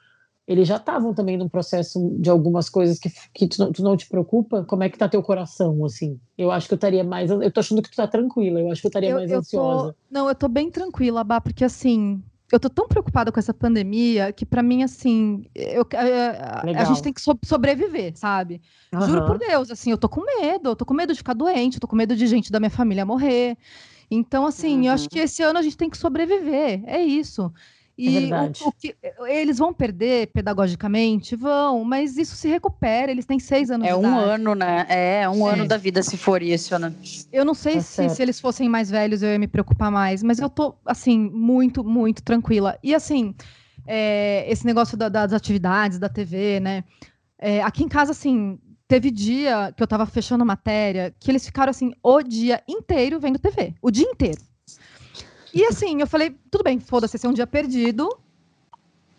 [0.48, 3.94] eles já estavam também num processo de algumas coisas que, que tu, não, tu, não
[3.94, 4.64] te preocupa?
[4.64, 6.18] Como é que tá teu coração, assim?
[6.38, 7.30] Eu acho que eu estaria mais...
[7.30, 9.92] Eu tô achando que tu tá tranquila, eu acho que eu estaria mais eu ansiosa.
[9.92, 12.22] Tô, não, eu tô bem tranquila, Bá, porque assim...
[12.50, 17.02] Eu tô tão preocupada com essa pandemia que para mim, assim, eu, a, a, gente
[17.02, 18.62] tem que so, sobreviver, sabe?
[18.90, 19.02] Uhum.
[19.02, 21.74] Juro por Deus, assim, eu tô com medo, eu tô com medo de ficar doente,
[21.74, 23.54] eu tô com medo de gente da minha família morrer.
[24.10, 24.84] Então, assim, uhum.
[24.84, 25.08] eu acho uhum.
[25.10, 27.52] que esse ano a gente tem que sobreviver, é isso.
[27.98, 28.94] É e é o, o, que,
[29.26, 31.34] eles vão perder pedagogicamente?
[31.34, 33.10] Vão, mas isso se recupera.
[33.10, 34.30] Eles têm seis anos é um idade.
[34.30, 34.86] ano, né?
[34.88, 36.92] É um ano da vida se for isso, né?
[37.32, 40.22] Eu não sei tá se, se, eles fossem mais velhos eu ia me preocupar mais,
[40.22, 42.78] mas eu tô, assim, muito, muito tranquila.
[42.84, 43.34] E, assim,
[43.84, 46.84] é, esse negócio da, das atividades, da TV, né?
[47.36, 51.70] É, aqui em casa, assim, teve dia que eu tava fechando matéria que eles ficaram,
[51.70, 53.74] assim, o dia inteiro vendo TV.
[53.82, 54.40] O dia inteiro.
[55.52, 58.08] E assim, eu falei, tudo bem, foda-se, esse é um dia perdido.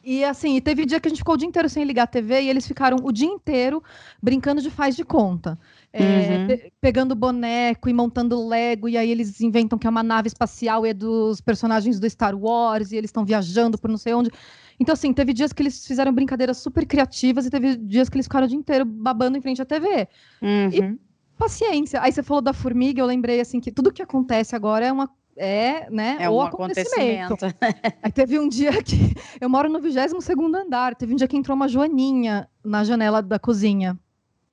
[0.03, 2.41] E assim, teve dia que a gente ficou o dia inteiro sem ligar a TV
[2.41, 3.83] e eles ficaram o dia inteiro
[4.21, 5.59] brincando de faz de conta.
[5.91, 6.47] É, uhum.
[6.47, 10.85] pe pegando boneco e montando Lego, e aí eles inventam que é uma nave espacial
[10.85, 14.31] e é dos personagens do Star Wars, e eles estão viajando por não sei onde.
[14.79, 18.27] Então, assim, teve dias que eles fizeram brincadeiras super criativas e teve dias que eles
[18.27, 20.07] ficaram o dia inteiro babando em frente à TV.
[20.41, 20.69] Uhum.
[20.71, 20.99] E
[21.37, 22.01] paciência.
[22.01, 25.09] Aí você falou da formiga, eu lembrei, assim, que tudo que acontece agora é uma
[25.39, 27.33] é, né, é um acontecimento.
[27.33, 27.55] acontecimento.
[28.03, 31.37] Aí teve um dia que eu moro no 22 segundo andar, teve um dia que
[31.37, 33.97] entrou uma joaninha na janela da cozinha.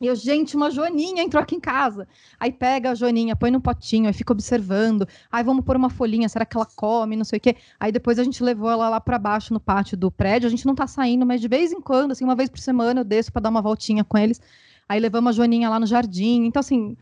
[0.01, 2.07] E eu, gente, uma joaninha entrou aqui em casa.
[2.39, 5.09] Aí pega a joaninha, põe no potinho, aí fica observando.
[5.33, 7.57] Aí vamos pôr uma folhinha, será que ela come, não sei o quê.
[7.81, 10.47] Aí depois a gente levou ela lá para baixo no pátio do prédio.
[10.47, 13.01] A gente não tá saindo, mas de vez em quando, assim, uma vez por semana
[13.01, 14.39] eu desço para dar uma voltinha com eles.
[14.87, 16.45] Aí levamos a joaninha lá no jardim.
[16.45, 16.95] Então, assim,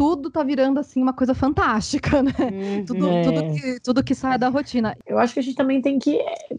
[0.00, 2.32] tudo tá virando assim uma coisa fantástica, né?
[2.40, 2.84] Uhum.
[2.86, 4.96] Tudo, tudo, que, tudo que sai da rotina.
[5.06, 6.56] Eu acho que a gente também tem que eh,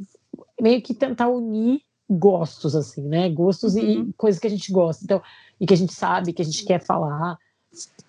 [0.61, 3.31] meio que tentar unir gostos, assim, né?
[3.31, 3.81] Gostos uhum.
[4.09, 5.03] e coisas que a gente gosta.
[5.03, 5.19] Então,
[5.59, 7.35] e que a gente sabe, que a gente quer falar.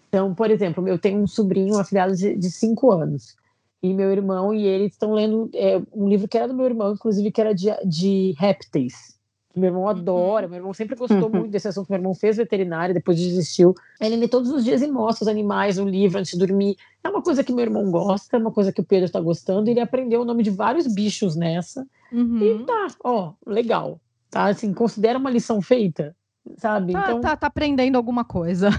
[0.06, 3.34] Então, por exemplo, eu tenho um sobrinho, um afilhado de, de cinco anos.
[3.82, 6.92] E meu irmão e ele estão lendo é, um livro que era do meu irmão,
[6.92, 9.11] inclusive, que era de, de répteis.
[9.54, 11.88] Meu irmão adora, meu irmão sempre gostou muito desse assunto.
[11.88, 13.74] Meu irmão fez veterinário, depois desistiu.
[14.00, 16.76] Ele lê todos os dias e mostra os animais no livro antes de dormir.
[17.04, 19.68] É uma coisa que meu irmão gosta, é uma coisa que o Pedro está gostando.
[19.68, 21.86] Ele aprendeu o nome de vários bichos nessa.
[22.12, 22.42] Uhum.
[22.42, 24.00] E tá, ó, legal.
[24.30, 26.16] Tá, assim, considera uma lição feita
[26.56, 26.92] sabe?
[26.92, 27.20] Tá, então...
[27.20, 28.70] tá, tá aprendendo alguma coisa.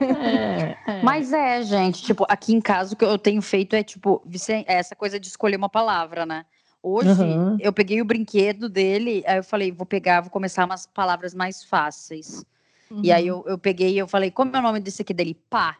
[0.00, 1.02] É, é.
[1.02, 4.22] Mas é, gente, tipo, aqui em casa o que eu tenho feito é, tipo,
[4.66, 6.44] é essa coisa de escolher uma palavra, né?
[6.82, 7.56] Hoje uhum.
[7.60, 11.62] eu peguei o brinquedo dele, aí eu falei, vou pegar, vou começar umas palavras mais
[11.62, 12.44] fáceis.
[12.90, 13.02] Uhum.
[13.04, 13.42] E aí uhum.
[13.46, 15.34] eu, eu peguei e eu falei, como é o nome desse aqui dele?
[15.48, 15.76] Pá.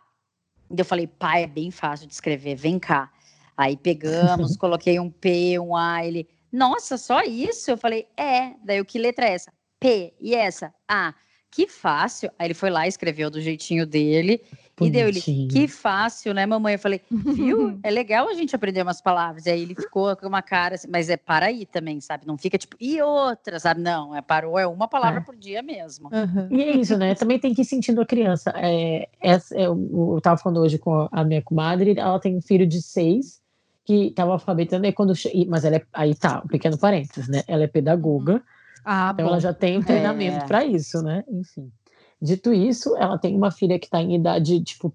[0.71, 3.11] E eu falei, pá, é bem fácil de escrever, vem cá.
[3.57, 7.71] Aí pegamos, coloquei um P, um A, ele, nossa, só isso?
[7.71, 8.55] Eu falei, é.
[8.65, 9.53] Daí o que letra é essa?
[9.79, 10.15] P.
[10.21, 10.75] E essa?
[10.87, 11.15] A
[11.51, 12.31] que fácil.
[12.39, 14.41] Aí ele foi lá, escreveu do jeitinho dele.
[14.89, 15.45] Bonitinho.
[15.45, 16.75] E deu ele, que fácil, né, mamãe?
[16.75, 17.79] Eu falei, viu?
[17.83, 19.47] É legal a gente aprender umas palavras.
[19.47, 22.27] E aí ele ficou com uma cara, assim, mas é para aí também, sabe?
[22.27, 23.81] Não fica tipo, e outra, sabe?
[23.81, 25.23] Não, é parou, é uma palavra é.
[25.23, 26.11] por dia mesmo.
[26.13, 26.49] Uhum.
[26.51, 27.15] E é isso, né?
[27.15, 28.53] Também tem que ir sentindo a criança.
[28.57, 32.43] É, essa, é, eu, eu tava falando hoje com a minha comadre, ela tem um
[32.43, 33.41] filho de seis
[33.85, 35.15] que estava alfabetando, e quando,
[35.49, 37.43] mas ela é, aí tá, um pequeno parênteses, né?
[37.47, 38.35] Ela é pedagoga.
[38.35, 39.33] Uhum ah, então bom.
[39.33, 40.47] ela já tem um treinamento é.
[40.47, 41.25] para isso, né?
[41.29, 41.71] Enfim.
[42.21, 44.93] Dito isso, ela tem uma filha que está em idade, tipo,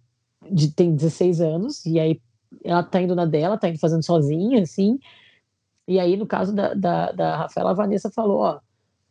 [0.50, 2.22] de tem 16 anos, e aí
[2.64, 5.00] ela tá indo na dela, tá indo fazendo sozinha, assim.
[5.88, 8.60] E aí, no caso da, da, da Rafaela, a Vanessa falou: ó,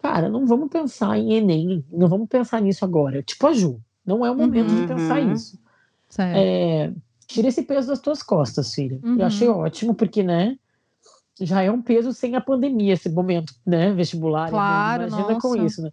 [0.00, 3.22] cara, não vamos pensar em Enem, não vamos pensar nisso agora.
[3.22, 4.80] Tipo a Ju, não é o momento uhum.
[4.82, 5.58] de pensar isso.
[6.18, 6.92] É,
[7.26, 9.00] tira esse peso das tuas costas, filha.
[9.02, 9.18] Uhum.
[9.18, 10.56] Eu achei ótimo, porque, né?
[11.40, 13.92] já é um peso sem a pandemia, esse momento, né?
[13.92, 14.50] Vestibular.
[14.50, 15.40] Claro, Imagina nossa.
[15.40, 15.90] com isso, né?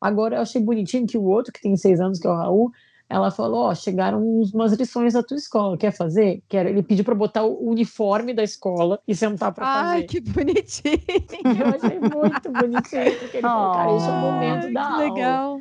[0.00, 2.70] Agora, eu achei bonitinho que o outro, que tem seis anos, que é o Raul,
[3.08, 6.42] ela falou: Ó, chegaram umas lições da tua escola, quer fazer?
[6.48, 6.68] Quero.
[6.68, 9.94] Ele pediu para botar o uniforme da escola e sentar para fazer.
[9.96, 11.00] Ai, que bonitinho!
[11.44, 14.98] Eu achei muito bonitinho, porque ele falou: Cara, esse é o momento da que aula.
[14.98, 15.58] legal.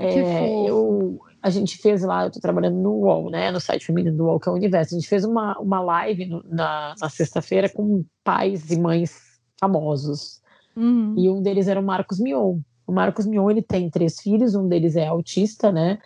[0.00, 4.16] É, eu, a gente fez lá, eu tô trabalhando no UOL, né, no site feminino
[4.16, 4.94] do UOL, que é o Universo.
[4.94, 10.40] A gente fez uma, uma live no, na, na sexta-feira com pais e mães famosos.
[10.76, 11.14] Uhum.
[11.16, 12.60] E um deles era o Marcos Mion.
[12.88, 15.98] O Marcos Mion, ele tem três filhos, um deles é autista, né?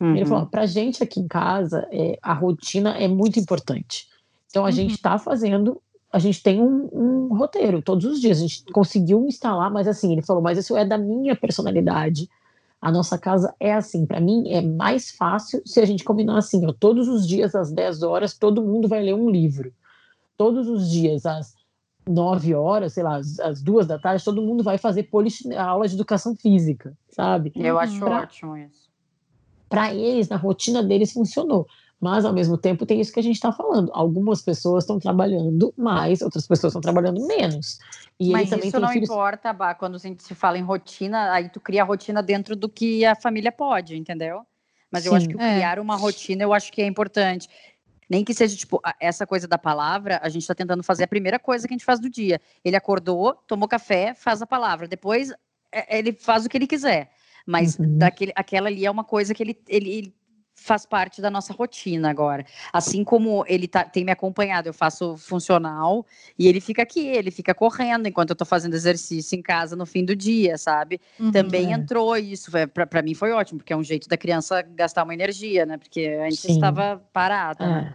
[0.00, 0.16] Uhum.
[0.16, 4.08] Ele falou, pra gente aqui em casa, é, a rotina é muito importante.
[4.50, 4.72] Então, a uhum.
[4.72, 5.80] gente tá fazendo
[6.12, 8.38] a gente tem um, um, roteiro todos os dias.
[8.38, 12.28] A gente conseguiu instalar, mas assim, ele falou, mas isso é da minha personalidade.
[12.80, 14.06] A nossa casa é assim.
[14.06, 17.72] Para mim, é mais fácil se a gente combinar assim: ó, todos os dias, às
[17.72, 19.72] 10 horas, todo mundo vai ler um livro.
[20.36, 21.53] Todos os dias, às
[22.06, 25.08] 9 horas, sei lá, às, duas da tarde, todo mundo vai fazer
[25.56, 27.52] aula de educação física, sabe?
[27.56, 28.90] Eu acho pra, ótimo isso.
[29.68, 31.66] Para eles, na rotina deles, funcionou.
[32.00, 33.90] Mas, ao mesmo tempo, tem isso que a gente está falando.
[33.94, 37.78] Algumas pessoas estão trabalhando mais, outras pessoas estão trabalhando menos.
[38.20, 39.08] E Mas isso não filhos...
[39.08, 42.68] importa, quando a gente se fala em rotina, aí tu cria a rotina dentro do
[42.68, 44.42] que a família pode, entendeu?
[44.90, 45.54] Mas Sim, eu acho que é.
[45.54, 47.48] criar uma rotina, eu acho que é importante.
[48.08, 51.38] Nem que seja, tipo, essa coisa da palavra, a gente está tentando fazer a primeira
[51.38, 52.40] coisa que a gente faz do dia.
[52.64, 54.86] Ele acordou, tomou café, faz a palavra.
[54.86, 55.32] Depois,
[55.72, 57.10] é, ele faz o que ele quiser.
[57.46, 57.98] Mas uhum.
[57.98, 60.14] daquele, aquela ali é uma coisa que ele, ele, ele
[60.54, 62.44] faz parte da nossa rotina agora.
[62.72, 66.06] Assim como ele tá, tem me acompanhado, eu faço funcional
[66.38, 69.84] e ele fica aqui, ele fica correndo enquanto eu tô fazendo exercício em casa no
[69.84, 71.00] fim do dia, sabe?
[71.18, 71.76] Uhum, Também é.
[71.76, 75.66] entrou isso, para mim foi ótimo, porque é um jeito da criança gastar uma energia,
[75.66, 75.76] né?
[75.76, 77.64] Porque a gente estava parado.
[77.64, 77.66] É.
[77.66, 77.94] Né?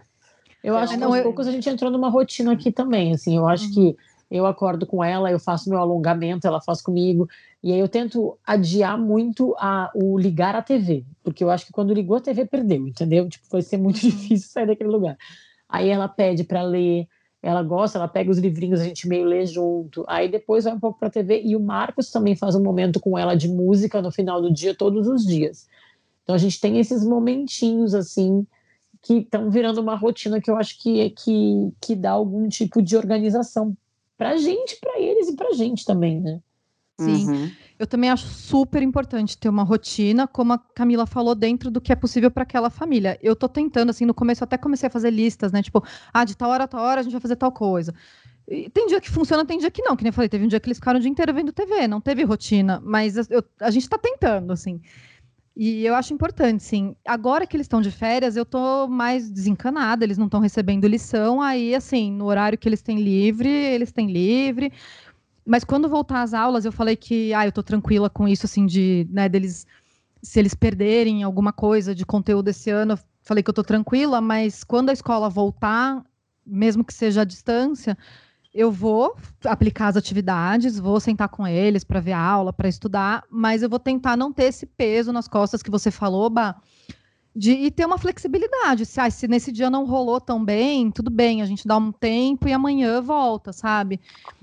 [0.62, 1.22] Eu então, acho que aos eu...
[1.22, 3.72] poucos a gente entrou numa rotina aqui também, assim, eu acho uhum.
[3.72, 3.96] que
[4.30, 7.28] eu acordo com ela, eu faço meu alongamento, ela faz comigo,
[7.62, 11.72] e aí eu tento adiar muito a, o ligar a TV, porque eu acho que
[11.72, 13.28] quando ligou a TV perdeu, entendeu?
[13.28, 14.10] Tipo, vai ser muito uhum.
[14.10, 15.16] difícil sair daquele lugar.
[15.68, 17.06] Aí ela pede para ler,
[17.42, 20.04] ela gosta, ela pega os livrinhos, a gente meio lê junto.
[20.08, 22.98] Aí depois vai um pouco para a TV e o Marcos também faz um momento
[22.98, 25.68] com ela de música no final do dia, todos os dias.
[26.22, 28.46] Então a gente tem esses momentinhos assim
[29.02, 32.96] que estão virando uma rotina que eu acho que, que, que dá algum tipo de
[32.96, 33.76] organização
[34.16, 36.40] para a gente, para eles e para a gente também, né?
[37.04, 37.50] Sim, uhum.
[37.78, 41.92] eu também acho super importante ter uma rotina, como a Camila falou, dentro do que
[41.92, 43.18] é possível para aquela família.
[43.22, 45.62] Eu tô tentando, assim, no começo eu até comecei a fazer listas, né?
[45.62, 45.82] Tipo,
[46.12, 47.94] ah, de tal hora a tal hora a gente vai fazer tal coisa.
[48.48, 50.48] E tem dia que funciona, tem dia que não, que nem eu falei, teve um
[50.48, 53.70] dia que eles ficaram o dia inteiro vendo TV, não teve rotina, mas eu, a
[53.70, 54.80] gente tá tentando, assim.
[55.56, 56.96] E eu acho importante, sim.
[57.04, 61.42] Agora que eles estão de férias, eu tô mais desencanada, eles não estão recebendo lição,
[61.42, 64.72] aí, assim, no horário que eles têm livre, eles têm livre.
[65.44, 68.66] Mas quando voltar às aulas, eu falei que, ah, eu tô tranquila com isso, assim,
[68.66, 69.66] de, né, deles,
[70.22, 74.20] se eles perderem alguma coisa de conteúdo esse ano, eu falei que eu tô tranquila,
[74.20, 76.04] mas quando a escola voltar,
[76.46, 77.96] mesmo que seja à distância,
[78.52, 83.22] eu vou aplicar as atividades, vou sentar com eles para ver a aula, para estudar,
[83.30, 86.60] mas eu vou tentar não ter esse peso nas costas que você falou, Bah,
[87.34, 88.84] de e ter uma flexibilidade.
[88.86, 91.92] Se, ah, se nesse dia não rolou tão bem, tudo bem, a gente dá um
[91.92, 94.00] tempo e amanhã volta, sabe?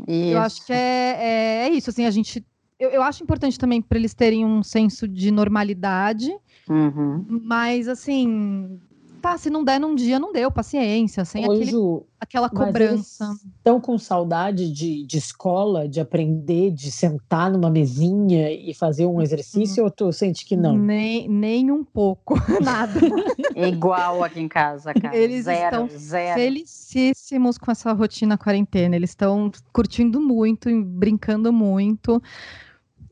[0.08, 0.34] Isso.
[0.34, 2.46] Eu acho que é, é, é isso, assim, a gente.
[2.80, 6.32] Eu, eu acho importante também para eles terem um senso de normalidade,
[6.70, 7.26] uhum.
[7.44, 8.80] mas assim,
[9.28, 13.36] tá, se não der num dia, não deu, paciência, sem Ô, aquele, Ju, aquela cobrança.
[13.58, 19.22] Estão com saudade de, de escola, de aprender, de sentar numa mesinha e fazer um
[19.22, 19.86] exercício, uhum.
[19.86, 20.78] ou tu sente que não?
[20.78, 23.00] Nem, nem um pouco, nada.
[23.56, 25.16] Igual aqui em casa, cara.
[25.16, 26.40] Eles zero, estão zero.
[26.40, 32.22] felicíssimos com essa rotina quarentena, eles estão curtindo muito, brincando muito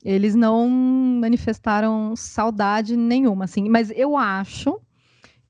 [0.05, 3.67] eles não manifestaram saudade nenhuma, assim.
[3.67, 4.79] Mas eu acho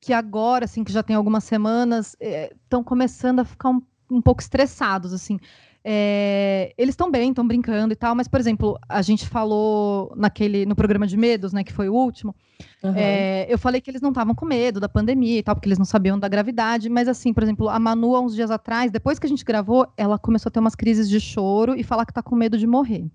[0.06, 4.22] que agora, assim, que já tem algumas semanas, estão é, começando a ficar um, um
[4.22, 5.40] pouco estressados, assim.
[5.84, 10.64] É, eles estão bem, estão brincando e tal, mas, por exemplo, a gente falou naquele
[10.64, 12.36] no programa de medos, né, que foi o último.
[12.84, 12.94] Uhum.
[12.96, 15.80] É, eu falei que eles não estavam com medo da pandemia e tal, porque eles
[15.80, 16.88] não sabiam da gravidade.
[16.88, 19.88] Mas, assim, por exemplo, a Manu, há uns dias atrás, depois que a gente gravou,
[19.98, 22.68] ela começou a ter umas crises de choro e falar que tá com medo de
[22.68, 23.08] morrer.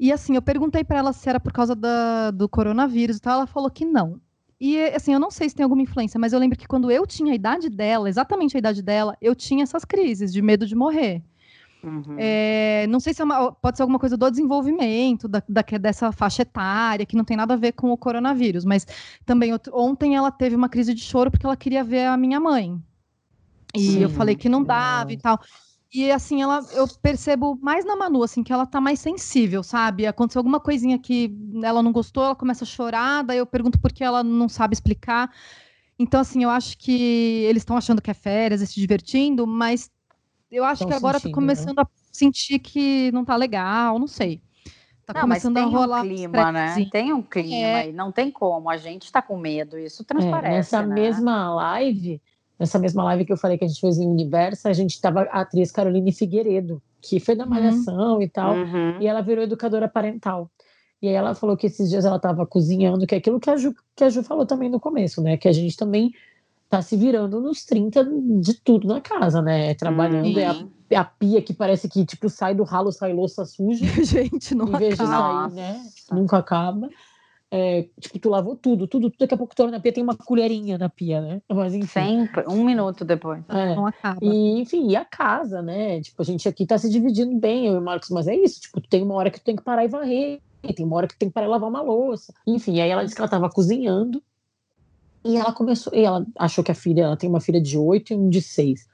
[0.00, 3.34] E, assim, eu perguntei para ela se era por causa da, do coronavírus e tal.
[3.34, 4.20] Ela falou que não.
[4.60, 7.06] E, assim, eu não sei se tem alguma influência, mas eu lembro que quando eu
[7.06, 10.74] tinha a idade dela, exatamente a idade dela, eu tinha essas crises de medo de
[10.74, 11.22] morrer.
[11.82, 12.16] Uhum.
[12.18, 16.12] É, não sei se é uma, pode ser alguma coisa do desenvolvimento da, da, dessa
[16.12, 18.86] faixa etária, que não tem nada a ver com o coronavírus, mas
[19.24, 22.78] também ontem ela teve uma crise de choro porque ela queria ver a minha mãe.
[23.74, 24.02] E Sim.
[24.02, 25.40] eu falei que não dava e tal.
[25.92, 30.06] E assim, ela, eu percebo mais na Manu, assim, que ela tá mais sensível, sabe?
[30.06, 33.92] Aconteceu alguma coisinha que ela não gostou, ela começa a chorar, daí eu pergunto por
[33.92, 35.32] que ela não sabe explicar.
[35.98, 39.90] Então, assim, eu acho que eles estão achando que é férias e se divertindo, mas
[40.50, 41.34] eu acho que agora tá né?
[41.34, 41.82] começando né?
[41.82, 44.40] a sentir que não tá legal, não sei.
[45.04, 46.86] Tá não, começando mas tem a rolar um clima, né?
[46.90, 47.88] Tem um clima é.
[47.88, 48.70] e não tem como.
[48.70, 50.46] A gente tá com medo, isso transparece.
[50.46, 50.94] É, nessa né?
[50.94, 52.22] mesma live,
[52.60, 55.22] nessa mesma live que eu falei que a gente fez em Universo, a gente tava
[55.22, 57.50] a atriz Caroline Figueiredo, que foi da uhum.
[57.50, 58.22] Malhação uhum.
[58.22, 59.00] e tal, uhum.
[59.00, 60.50] e ela virou educadora parental.
[61.00, 63.56] E aí ela falou que esses dias ela estava cozinhando, que é aquilo que a,
[63.56, 65.38] Ju, que a Ju falou também no começo, né?
[65.38, 66.12] Que a gente também
[66.68, 68.06] tá se virando nos 30
[68.42, 69.72] de tudo na casa, né?
[69.72, 70.38] Trabalhando, uhum.
[70.38, 73.86] é, a, é a pia que parece que, tipo, sai do ralo, sai louça suja.
[74.04, 75.48] gente, não Em vez acaba.
[75.48, 75.82] de sair, né?
[76.12, 76.90] Nunca acaba.
[77.52, 80.04] É, tipo, tu lavou tudo, tudo, tudo, daqui a pouco tu olha na pia, tem
[80.04, 81.42] uma colherinha na pia, né?
[81.48, 81.88] Mas enfim.
[81.88, 83.42] Sempre, um minuto depois.
[83.48, 83.74] É.
[83.74, 84.18] Não acaba.
[84.22, 86.00] E, enfim, e a casa, né?
[86.00, 88.60] Tipo, a gente aqui tá se dividindo bem, eu e o Marcos, mas é isso,
[88.60, 90.40] tipo, tem uma hora que tu tem que parar e varrer,
[90.76, 92.32] tem uma hora que tu tem que parar e lavar uma louça.
[92.46, 94.22] Enfim, aí ela disse que ela tava cozinhando
[95.24, 98.12] e ela começou, e ela achou que a filha, ela tem uma filha de oito
[98.12, 98.88] e um de seis.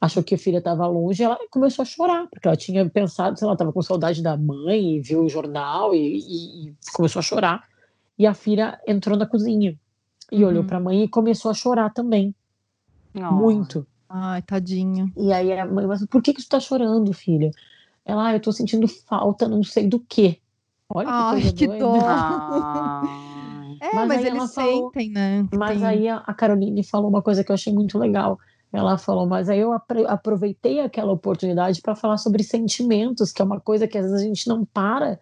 [0.00, 3.38] Achou que a filha estava longe, e ela começou a chorar, porque ela tinha pensado,
[3.38, 7.20] sei lá, estava com saudade da mãe, e viu o jornal e, e, e começou
[7.20, 7.69] a chorar.
[8.20, 9.74] E a filha entrou na cozinha
[10.30, 10.50] e uhum.
[10.50, 12.34] olhou para a mãe e começou a chorar também.
[13.14, 13.32] Oh.
[13.32, 13.86] Muito.
[14.10, 15.10] Ai, tadinha.
[15.16, 17.50] E aí a mãe, mas por que que tu tá chorando, filha?
[18.04, 20.38] Ela, ah, eu tô sentindo falta, não sei do quê.
[20.90, 21.82] Olha que Ai, coisa que doida.
[21.82, 21.98] dó.
[22.02, 23.02] Ah.
[23.80, 25.48] é, mas, mas eles falou, sentem, né?
[25.56, 25.86] Mas tem...
[25.86, 28.38] aí a, a Caroline falou uma coisa que eu achei muito legal.
[28.70, 33.60] Ela falou, mas aí eu aproveitei aquela oportunidade para falar sobre sentimentos, que é uma
[33.60, 35.18] coisa que às vezes a gente não para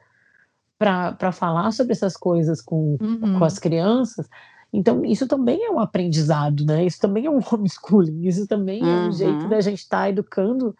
[0.79, 3.39] para falar sobre essas coisas com, uhum.
[3.39, 4.29] com as crianças.
[4.73, 6.85] Então, isso também é um aprendizado, né?
[6.85, 8.89] Isso também é um homeschooling, isso também uhum.
[8.89, 9.49] é um jeito uhum.
[9.49, 10.75] da gente estar tá educando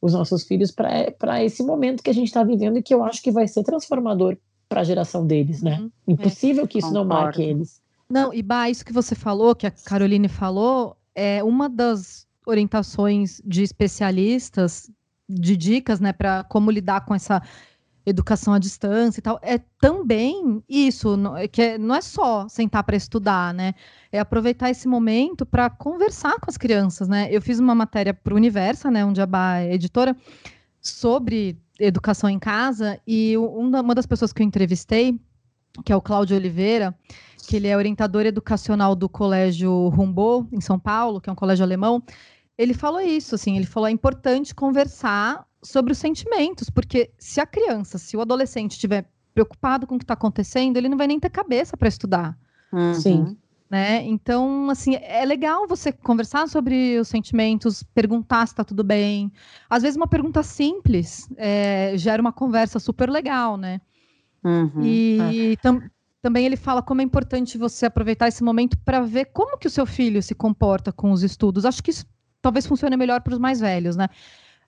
[0.00, 3.22] os nossos filhos para esse momento que a gente está vivendo e que eu acho
[3.22, 4.36] que vai ser transformador
[4.68, 5.78] para a geração deles, né?
[5.80, 5.90] Uhum.
[6.08, 6.66] Impossível é.
[6.66, 7.08] que isso Concordo.
[7.08, 7.82] não marque eles.
[8.08, 13.40] Não, e Bah, isso que você falou, que a Caroline falou, é uma das orientações
[13.44, 14.90] de especialistas,
[15.28, 17.40] de dicas, né, para como lidar com essa
[18.04, 22.82] educação à distância e tal, é também isso, é que é, não é só sentar
[22.84, 23.74] para estudar, né?
[24.10, 27.28] É aproveitar esse momento para conversar com as crianças, né?
[27.30, 30.16] Eu fiz uma matéria para o Universa, né, onde a é editora,
[30.80, 35.18] sobre educação em casa, e uma das pessoas que eu entrevistei,
[35.84, 36.94] que é o Cláudio Oliveira,
[37.46, 41.64] que ele é orientador educacional do Colégio Rumbo, em São Paulo, que é um colégio
[41.64, 42.02] alemão,
[42.60, 47.46] ele falou isso, assim, ele falou é importante conversar sobre os sentimentos, porque se a
[47.46, 51.18] criança, se o adolescente estiver preocupado com o que está acontecendo, ele não vai nem
[51.18, 52.38] ter cabeça para estudar.
[52.70, 52.94] Uhum.
[52.94, 53.36] Sim.
[53.70, 54.02] Né?
[54.04, 59.32] Então, assim, é legal você conversar sobre os sentimentos, perguntar se está tudo bem.
[59.68, 63.80] Às vezes, uma pergunta simples é, gera uma conversa super legal, né?
[64.44, 64.82] Uhum.
[64.82, 65.56] E é.
[65.62, 65.80] tam
[66.20, 69.70] também ele fala como é importante você aproveitar esse momento para ver como que o
[69.70, 71.64] seu filho se comporta com os estudos.
[71.64, 72.04] Acho que isso
[72.42, 74.08] talvez funcione melhor para os mais velhos, né?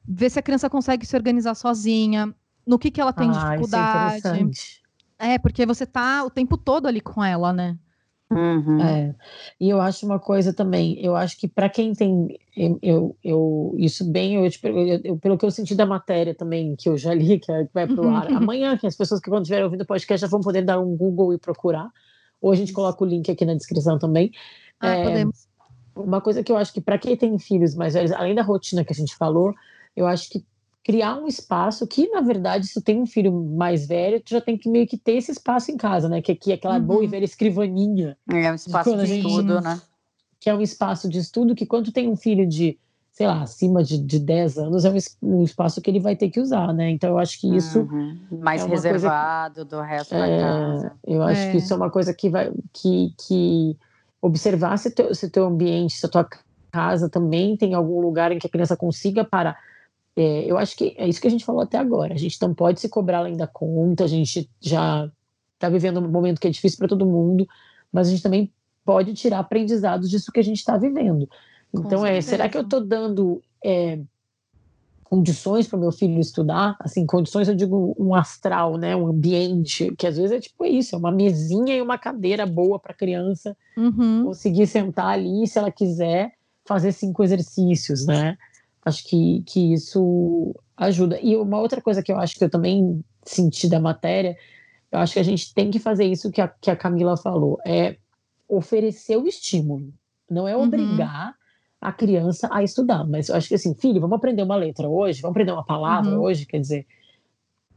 [0.07, 2.35] ver se a criança consegue se organizar sozinha,
[2.67, 4.51] no que, que ela tem ah, dificuldade.
[5.19, 7.79] É, é, porque você tá o tempo todo ali com ela, né?
[8.31, 8.81] Uhum.
[8.81, 9.15] É.
[9.61, 12.29] E eu acho uma coisa também, eu acho que para quem tem,
[12.83, 16.89] eu, eu, isso bem, eu, eu, eu, pelo que eu senti da matéria também, que
[16.89, 19.65] eu já li, que é, vai pro ar amanhã, que as pessoas que quando estiverem
[19.65, 21.91] ouvindo o podcast já vão poder dar um Google e procurar,
[22.41, 24.33] ou a gente coloca o link aqui na descrição também.
[24.81, 25.47] Ah, é, podemos.
[25.95, 28.85] Uma coisa que eu acho que para quem tem filhos mais velhos, além da rotina
[28.85, 29.55] que a gente falou,
[29.97, 30.45] eu acho que
[30.85, 34.41] criar um espaço que, na verdade, se tu tem um filho mais velho, tu já
[34.41, 36.21] tem que meio que ter esse espaço em casa, né?
[36.21, 36.85] Que aqui é aquela uhum.
[36.85, 38.17] boa e velha escrivaninha.
[38.29, 39.81] É um espaço de, de estudo, né?
[40.41, 42.77] Que é um espaço de estudo que quando tem um filho de,
[43.13, 46.31] sei lá, acima de, de 10 anos, é um, um espaço que ele vai ter
[46.31, 46.91] que usar, né?
[46.91, 47.81] Então eu acho que isso...
[47.81, 48.19] Uhum.
[48.41, 50.93] Mais é reservado que, do resto é, da casa.
[51.07, 51.51] Eu acho é.
[51.53, 52.53] que isso é uma coisa que vai...
[52.73, 53.77] Que, que
[54.23, 56.27] observar se teu, se teu ambiente, se a tua
[56.71, 59.59] casa também tem algum lugar em que a criança consiga parar
[60.15, 62.15] é, eu acho que é isso que a gente falou até agora.
[62.15, 65.11] A gente não pode se cobrar além da conta, a gente já
[65.55, 67.47] está vivendo um momento que é difícil para todo mundo,
[67.91, 68.53] mas a gente também
[68.85, 71.29] pode tirar aprendizados disso que a gente está vivendo.
[71.75, 74.01] Então, é, será que eu estou dando é,
[75.13, 76.75] condições para meu filho estudar?
[76.81, 78.97] Assim, condições, eu digo um astral, né?
[78.97, 82.79] Um ambiente, que às vezes é tipo isso, é uma mesinha e uma cadeira boa
[82.79, 84.25] para a criança uhum.
[84.25, 86.33] conseguir sentar ali, se ela quiser,
[86.65, 88.39] fazer cinco exercícios, né?
[88.87, 91.21] Acho que, que isso ajuda.
[91.21, 94.35] E uma outra coisa que eu acho que eu também senti da matéria,
[94.91, 97.59] eu acho que a gente tem que fazer isso que a, que a Camila falou,
[97.67, 97.97] é
[98.49, 99.93] oferecer o estímulo,
[100.31, 100.63] não é uhum.
[100.63, 101.35] obrigar uhum.
[101.83, 105.21] A criança a estudar, mas eu acho que assim, filho, vamos aprender uma letra hoje,
[105.21, 106.23] vamos aprender uma palavra uhum.
[106.23, 106.87] hoje, quer dizer,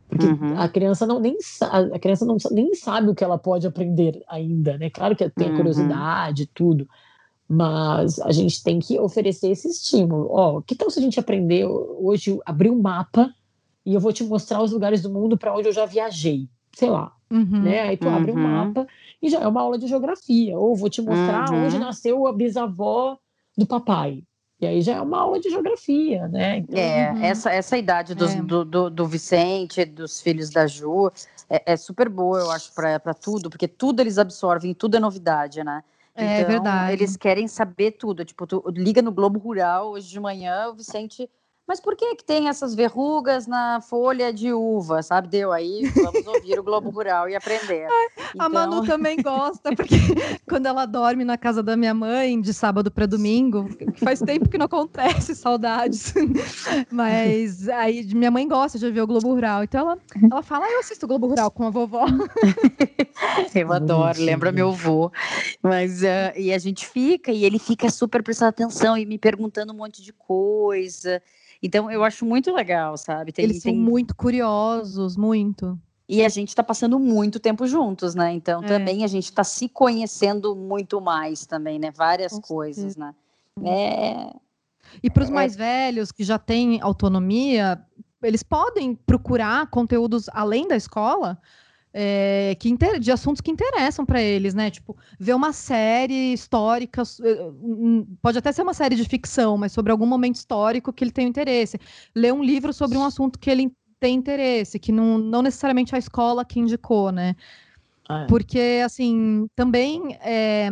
[0.08, 0.60] porque uhum.
[0.60, 4.78] a criança não nem a criança não nem sabe o que ela pode aprender ainda,
[4.78, 4.92] né?
[4.92, 5.58] Claro que tem a uhum.
[5.58, 6.88] curiosidade, tudo,
[7.50, 10.28] mas a gente tem que oferecer esse estímulo.
[10.30, 13.34] Ó, que tal se a gente aprender hoje abrir um mapa
[13.84, 16.92] e eu vou te mostrar os lugares do mundo para onde eu já viajei, sei
[16.92, 17.82] lá, uhum, né?
[17.82, 18.48] Aí tu abre um uhum.
[18.48, 18.88] mapa
[19.20, 20.60] e já é uma aula de geografia.
[20.60, 21.66] Ou vou te mostrar uhum.
[21.66, 23.18] onde nasceu a bisavó
[23.58, 24.24] do papai.
[24.60, 26.58] E aí já é uma aula de geografia, né?
[26.58, 27.24] Então, é, uhum.
[27.24, 28.42] essa, essa idade dos, é.
[28.42, 31.12] do, do, do, Vicente, dos filhos da Ju,
[31.50, 35.62] é, é super boa, eu acho, para tudo, porque tudo eles absorvem, tudo é novidade,
[35.64, 35.84] né?
[36.16, 36.94] É então, verdade.
[36.94, 38.24] Eles querem saber tudo.
[38.24, 41.30] Tipo, tu liga no Globo Rural hoje de manhã, o Vicente
[41.68, 45.28] mas por que que tem essas verrugas na folha de uva, sabe?
[45.28, 47.88] Deu aí, vamos ouvir o Globo Rural e aprender.
[47.90, 48.46] Ai, então...
[48.46, 49.96] A Manu também gosta, porque
[50.48, 54.48] quando ela dorme na casa da minha mãe, de sábado para domingo, que faz tempo
[54.48, 56.14] que não acontece, saudades.
[56.92, 60.00] Mas aí minha mãe gosta de ver o Globo Rural, então ela,
[60.32, 62.06] ela fala, ah, eu assisto o Globo Rural com a vovó.
[63.56, 65.12] eu adoro, lembra meu avô.
[65.64, 69.74] Mas, uh, e a gente fica, e ele fica super prestando atenção e me perguntando
[69.74, 71.22] um monte de coisa.
[71.62, 73.32] Então, eu acho muito legal, sabe?
[73.32, 73.74] Tem, Eles tem...
[73.74, 75.80] são muito curiosos, muito.
[76.08, 78.32] E a gente está passando muito tempo juntos, né?
[78.34, 78.68] Então, é.
[78.68, 81.90] também a gente está se conhecendo muito mais também, né?
[81.92, 83.16] Várias Com coisas, certeza.
[83.60, 83.70] né?
[83.70, 84.36] É...
[85.02, 85.34] E para os é...
[85.34, 87.84] mais velhos que já têm autonomia,
[88.22, 91.40] eles podem procurar conteúdos além da escola
[91.98, 93.00] é, que inter...
[93.00, 94.70] de assuntos que interessam para eles, né?
[94.70, 97.52] Tipo, ver uma série histórica, eh,
[98.22, 101.26] pode até ser uma série de ficção, mas sobre algum momento histórico que ele tem
[101.26, 101.80] interesse.
[102.14, 105.98] Ler um livro sobre um assunto que ele tem interesse, que não, não necessariamente a
[105.98, 107.34] escola que indicou, né?
[108.10, 108.28] Ah, é.
[108.28, 110.68] Porque, assim, também é,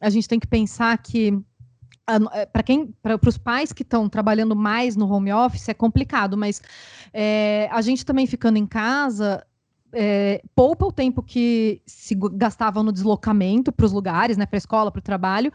[0.00, 1.36] a gente tem que pensar que
[2.32, 6.36] eh, para quem para os pais que estão trabalhando mais no home office é complicado,
[6.36, 6.62] mas
[7.12, 9.44] é, a gente também ficando em casa
[9.94, 14.58] é, poupa o tempo que se gastava no deslocamento para os lugares, né, para a
[14.58, 15.52] escola, para o trabalho.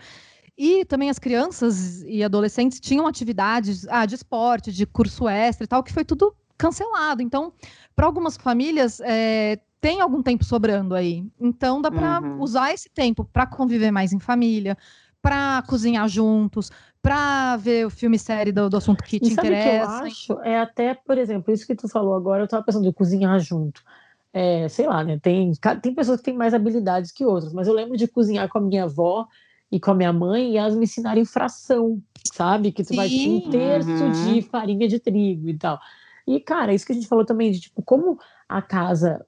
[0.58, 5.68] E também as crianças e adolescentes tinham atividades ah, de esporte, de curso extra e
[5.68, 7.22] tal, que foi tudo cancelado.
[7.22, 7.54] Então,
[7.96, 11.26] para algumas famílias, é, tem algum tempo sobrando aí.
[11.40, 12.42] Então, dá para uhum.
[12.42, 14.78] usar esse tempo para conviver mais em família,
[15.22, 16.70] para cozinhar juntos,
[17.02, 20.02] para ver o filme série do, do assunto que te e interessa.
[20.02, 22.88] Que eu acho é até, por exemplo, isso que tu falou agora, eu estava pensando
[22.88, 23.82] em cozinhar junto.
[24.32, 25.20] É, sei lá, né?
[25.20, 25.52] Tem,
[25.82, 28.62] tem pessoas que têm mais habilidades que outras, mas eu lembro de cozinhar com a
[28.62, 29.28] minha avó
[29.72, 32.02] e com a minha mãe e elas me ensinaram fração,
[32.32, 32.72] sabe?
[32.72, 32.96] Que tu Sim.
[32.96, 34.12] vai ter um terço uhum.
[34.12, 35.80] de farinha de trigo e tal.
[36.28, 39.26] E, cara, isso que a gente falou também, de tipo, como a casa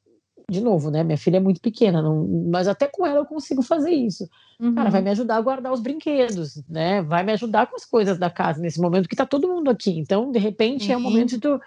[0.52, 1.02] de novo, né?
[1.02, 4.28] Minha filha é muito pequena, não, mas até com ela eu consigo fazer isso.
[4.60, 4.76] Uhum.
[4.76, 5.06] Cara, vai uhum.
[5.06, 7.02] me ajudar a guardar os brinquedos, né?
[7.02, 9.98] Vai me ajudar com as coisas da casa nesse momento que tá todo mundo aqui.
[9.98, 10.94] Então, de repente, uhum.
[10.94, 11.60] é o momento de tu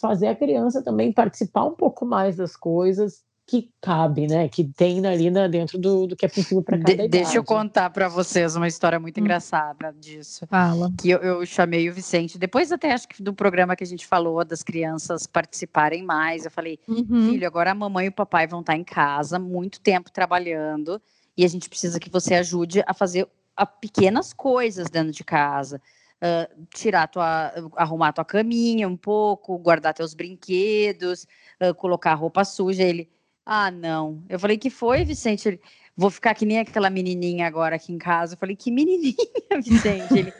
[0.00, 4.48] fazer a criança também participar um pouco mais das coisas que cabe, né?
[4.48, 7.08] Que tem ali na, dentro do, do que é possível para cada de, idade.
[7.08, 9.24] Deixa eu contar para vocês uma história muito hum.
[9.24, 10.46] engraçada disso.
[10.46, 10.88] Fala.
[10.96, 14.06] Que eu, eu, chamei o Vicente, depois até acho que do programa que a gente
[14.06, 17.30] falou das crianças participarem mais, eu falei, uhum.
[17.30, 21.02] filho, agora a mamãe e o papai vão estar em casa, muito tempo trabalhando,
[21.36, 23.26] e a gente precisa que você ajude a fazer
[23.56, 25.82] a pequenas coisas dentro de casa.
[26.22, 31.26] Uh, tirar tua, arrumar tua caminha um pouco, guardar teus brinquedos,
[31.60, 32.82] uh, colocar roupa suja.
[32.82, 33.10] Ele,
[33.44, 34.22] ah, não.
[34.28, 35.48] Eu falei, que foi, Vicente?
[35.48, 35.60] Ele,
[35.96, 38.34] vou ficar que nem aquela menininha agora aqui em casa.
[38.34, 39.16] Eu falei, que menininha,
[39.64, 40.18] Vicente?
[40.18, 40.32] Ele,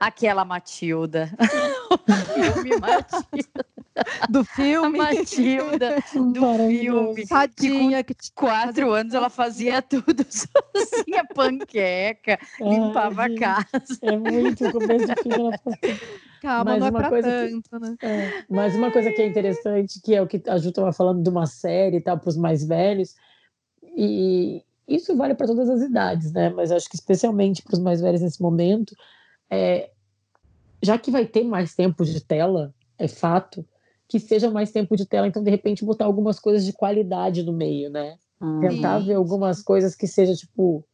[0.00, 1.30] aquela Matilda.
[1.94, 3.66] o filme Matilda.
[4.30, 5.00] Do filme?
[5.00, 7.26] A Matilda, do filme.
[7.26, 8.02] Tadinha.
[8.02, 13.98] Que com quatro anos ela fazia tudo sozinha, panqueca, limpava a casa.
[14.02, 15.54] É muito começo de filme.
[15.54, 15.98] Ela
[16.42, 17.96] Calma, mas não é pra tanto, que, né?
[18.02, 21.22] É, mas uma coisa que é interessante, que é o que a Ju estava falando
[21.22, 23.14] de uma série e tal, para os mais velhos,
[23.96, 26.50] e isso vale para todas as idades, né?
[26.50, 28.92] Mas acho que especialmente para os mais velhos nesse momento,
[29.48, 29.90] é,
[30.82, 33.64] já que vai ter mais tempo de tela, é fato,
[34.08, 37.52] que seja mais tempo de tela, então de repente botar algumas coisas de qualidade no
[37.52, 38.16] meio, né?
[38.40, 38.60] Hum.
[38.60, 40.84] Tentar ver algumas coisas que seja tipo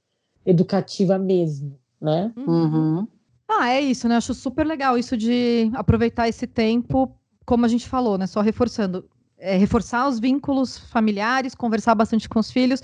[0.47, 2.33] educativa mesmo, né?
[2.37, 3.07] Uhum.
[3.49, 4.17] Ah, é isso, né?
[4.17, 7.11] Acho super legal isso de aproveitar esse tempo,
[7.47, 8.27] como a gente falou, né?
[8.27, 9.09] Só reforçando.
[9.41, 12.83] É, reforçar os vínculos familiares, conversar bastante com os filhos,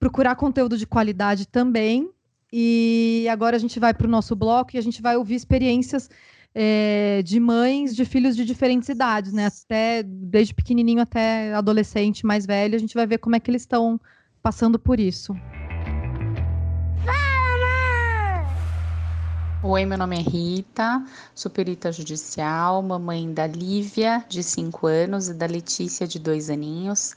[0.00, 2.10] procurar conteúdo de qualidade também.
[2.58, 6.08] E agora a gente vai para o nosso bloco e a gente vai ouvir experiências
[6.54, 9.48] é, de mães de filhos de diferentes idades, né?
[9.48, 13.60] Até desde pequenininho até adolescente mais velho, a gente vai ver como é que eles
[13.60, 14.00] estão
[14.42, 15.36] passando por isso.
[19.62, 21.04] Oi, meu nome é Rita,
[21.34, 27.14] sou perita judicial, mamãe da Lívia, de 5 anos, e da Letícia, de 2 aninhos.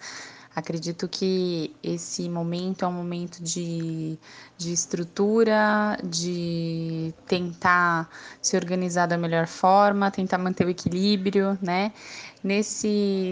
[0.56, 4.18] Acredito que esse momento é um momento de,
[4.58, 8.10] de estrutura, de tentar
[8.41, 11.93] se organizar da melhor forma, tentar manter o equilíbrio, né?
[12.43, 12.88] Nesse,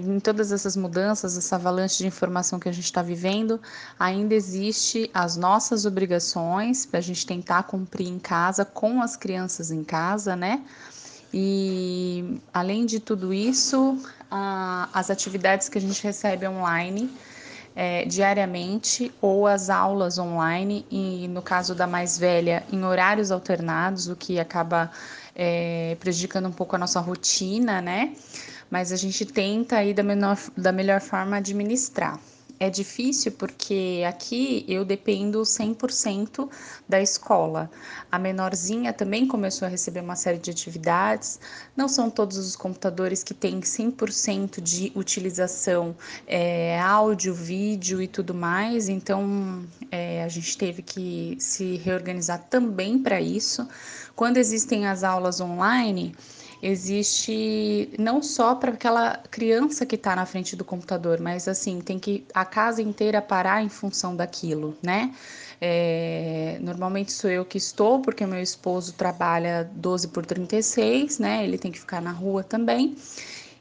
[0.06, 3.60] em todas essas mudanças, essa avalanche de informação que a gente está vivendo,
[3.98, 9.72] ainda existe as nossas obrigações para a gente tentar cumprir em casa, com as crianças
[9.72, 10.64] em casa, né?
[11.34, 13.98] E além de tudo isso,
[14.32, 17.10] a, as atividades que a gente recebe online
[17.76, 24.08] é, diariamente ou as aulas online, e no caso da mais velha, em horários alternados,
[24.08, 24.90] o que acaba
[25.36, 28.16] é, prejudicando um pouco a nossa rotina, né?
[28.70, 32.20] Mas a gente tenta aí da, menor, da melhor forma administrar
[32.60, 36.50] é difícil porque aqui eu dependo 100%
[36.88, 37.70] da escola.
[38.12, 41.40] A menorzinha também começou a receber uma série de atividades.
[41.76, 45.96] Não são todos os computadores que têm 100% de utilização
[46.26, 48.90] é, áudio, vídeo e tudo mais.
[48.90, 53.68] Então é, a gente teve que se reorganizar também para isso.
[54.16, 56.16] Quando existem as aulas online,
[56.62, 62.00] existe não só para aquela criança que está na frente do computador, mas assim, tem
[62.00, 65.14] que a casa inteira parar em função daquilo, né?
[65.60, 71.44] É, normalmente sou eu que estou, porque meu esposo trabalha 12 por 36, né?
[71.44, 72.96] Ele tem que ficar na rua também.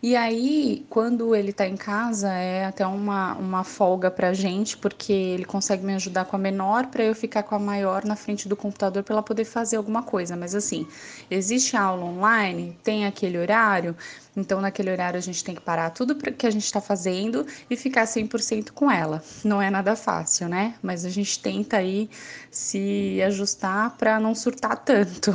[0.02, 5.12] E aí, quando ele tá em casa, é até uma, uma folga pra gente, porque
[5.12, 8.48] ele consegue me ajudar com a menor para eu ficar com a maior na frente
[8.48, 10.36] do computador para ela poder fazer alguma coisa.
[10.36, 10.86] Mas assim,
[11.30, 13.96] existe aula online, tem aquele horário,
[14.36, 17.76] então naquele horário a gente tem que parar tudo que a gente está fazendo e
[17.76, 19.22] ficar 100% com ela.
[19.42, 20.74] Não é nada fácil, né?
[20.82, 22.10] Mas a gente tenta aí
[22.50, 25.32] se ajustar para não surtar tanto.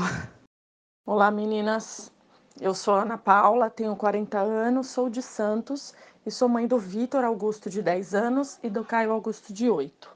[1.05, 2.11] Olá, meninas.
[2.61, 7.25] Eu sou Ana Paula, tenho 40 anos, sou de Santos e sou mãe do Vitor
[7.25, 10.15] Augusto, de 10 anos, e do Caio Augusto, de 8.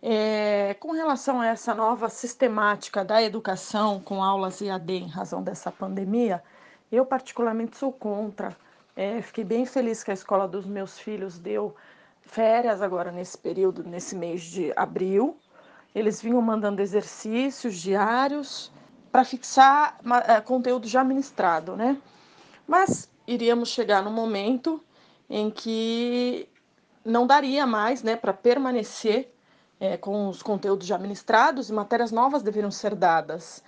[0.00, 5.70] É, com relação a essa nova sistemática da educação com aulas IAD em razão dessa
[5.70, 6.42] pandemia,
[6.90, 8.56] Eu, particularmente, sou contra.
[8.96, 11.76] É, fiquei bem feliz que a escola dos meus filhos deu
[12.22, 15.36] férias agora nesse período, nesse mês de abril.
[15.94, 18.72] Eles vinham mandando exercícios diários
[19.12, 21.98] para fixar é, conteúdo já ministrado, né?
[22.66, 24.82] Mas iríamos chegar no momento
[25.28, 26.48] em que
[27.04, 29.32] não daria mais, né, para permanecer
[29.78, 33.62] é, com os conteúdos já ministrados e matérias novas deveriam ser dadas.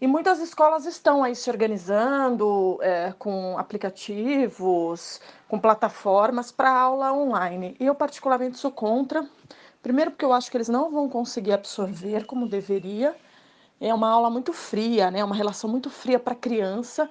[0.00, 7.74] E muitas escolas estão aí se organizando é, com aplicativos, com plataformas para aula online.
[7.80, 9.26] E eu, particularmente, sou contra.
[9.82, 13.16] Primeiro, porque eu acho que eles não vão conseguir absorver como deveria.
[13.80, 15.22] É uma aula muito fria, né?
[15.22, 17.10] uma relação muito fria para a criança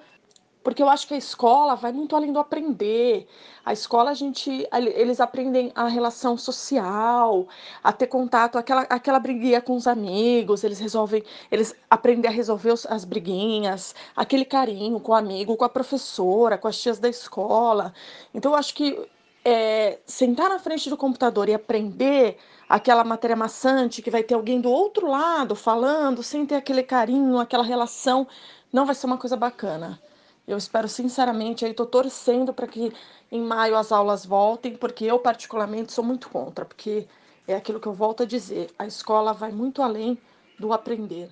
[0.64, 3.28] porque eu acho que a escola vai muito além do aprender.
[3.64, 7.46] A escola, a gente, eles aprendem a relação social,
[7.82, 12.72] a ter contato, aquela, aquela briguinha com os amigos, eles resolvem, eles aprendem a resolver
[12.88, 17.92] as briguinhas, aquele carinho com o amigo, com a professora, com as tias da escola.
[18.32, 19.06] Então, eu acho que
[19.44, 22.38] é, sentar na frente do computador e aprender
[22.68, 27.38] aquela matéria maçante que vai ter alguém do outro lado falando, sem ter aquele carinho,
[27.38, 28.26] aquela relação,
[28.72, 30.00] não vai ser uma coisa bacana.
[30.46, 32.92] Eu espero sinceramente, aí estou torcendo para que
[33.30, 37.06] em maio as aulas voltem, porque eu particularmente sou muito contra, porque
[37.46, 40.18] é aquilo que eu volto a dizer, a escola vai muito além
[40.58, 41.30] do aprender.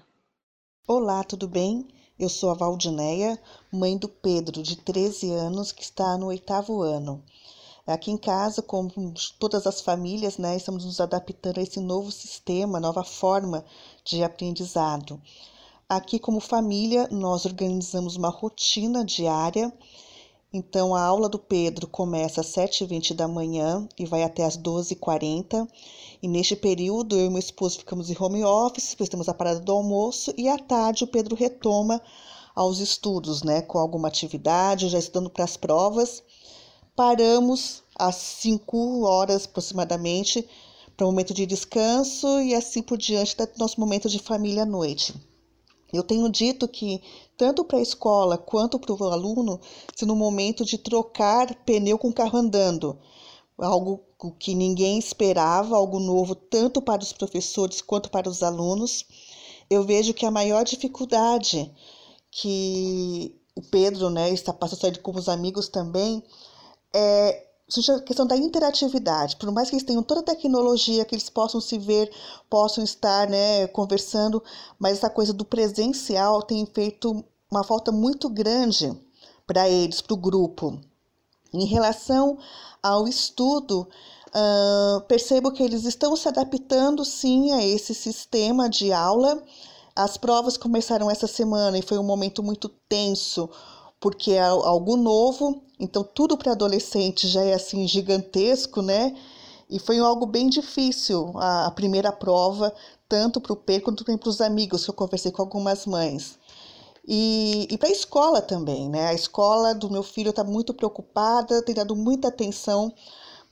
[0.86, 1.86] Olá, tudo bem?
[2.18, 3.38] Eu sou a Valdineia,
[3.72, 7.22] mãe do Pedro, de 13 anos, que está no oitavo ano.
[7.84, 8.92] Aqui em casa, como
[9.40, 13.64] todas as famílias, né, estamos nos adaptando a esse novo sistema, nova forma
[14.04, 15.20] de aprendizado.
[15.88, 19.72] Aqui, como família, nós organizamos uma rotina diária.
[20.52, 25.68] Então, a aula do Pedro começa às 7h20 da manhã e vai até às 12h40.
[26.22, 29.58] E neste período, eu e meu esposo ficamos em home office, depois temos a parada
[29.58, 32.00] do almoço e à tarde o Pedro retoma
[32.54, 36.22] aos estudos, né, com alguma atividade, já estudando para as provas.
[36.94, 40.46] Paramos às 5 horas aproximadamente
[40.96, 44.66] para o momento de descanso e assim por diante, até nosso momento de família à
[44.66, 45.14] noite.
[45.92, 47.02] Eu tenho dito que,
[47.36, 49.60] tanto para a escola quanto para o aluno,
[49.94, 52.98] se no momento de trocar pneu com carro andando,
[53.58, 54.00] algo
[54.38, 59.04] que ninguém esperava, algo novo tanto para os professores quanto para os alunos,
[59.68, 61.70] eu vejo que a maior dificuldade
[62.30, 66.22] que o Pedro né, está passando com os amigos também
[66.94, 67.52] é
[67.96, 69.36] a questão da interatividade.
[69.36, 72.10] Por mais que eles tenham toda a tecnologia, que eles possam se ver,
[72.50, 74.42] possam estar né, conversando,
[74.78, 78.92] mas essa coisa do presencial tem feito uma falta muito grande
[79.46, 80.78] para eles, para o grupo.
[81.52, 82.38] Em relação
[82.82, 83.88] ao estudo,
[84.28, 89.42] uh, percebo que eles estão se adaptando sim a esse sistema de aula.
[89.94, 93.48] As provas começaram essa semana e foi um momento muito tenso,
[94.02, 99.14] porque é algo novo, então tudo para adolescente já é assim gigantesco, né?
[99.70, 102.74] E foi algo bem difícil a, a primeira prova,
[103.08, 106.36] tanto para o P quanto para os amigos, que eu conversei com algumas mães.
[107.06, 109.06] E, e para a escola também, né?
[109.06, 112.92] A escola do meu filho está muito preocupada, tem dado muita atenção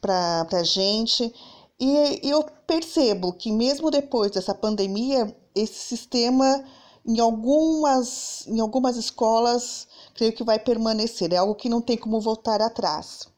[0.00, 1.32] para a gente.
[1.78, 6.64] E, eu percebo que mesmo depois dessa pandemia, esse sistema
[7.06, 12.20] em algumas, em algumas escolas creio que vai permanecer, é algo que não tem como
[12.20, 13.28] voltar atrás.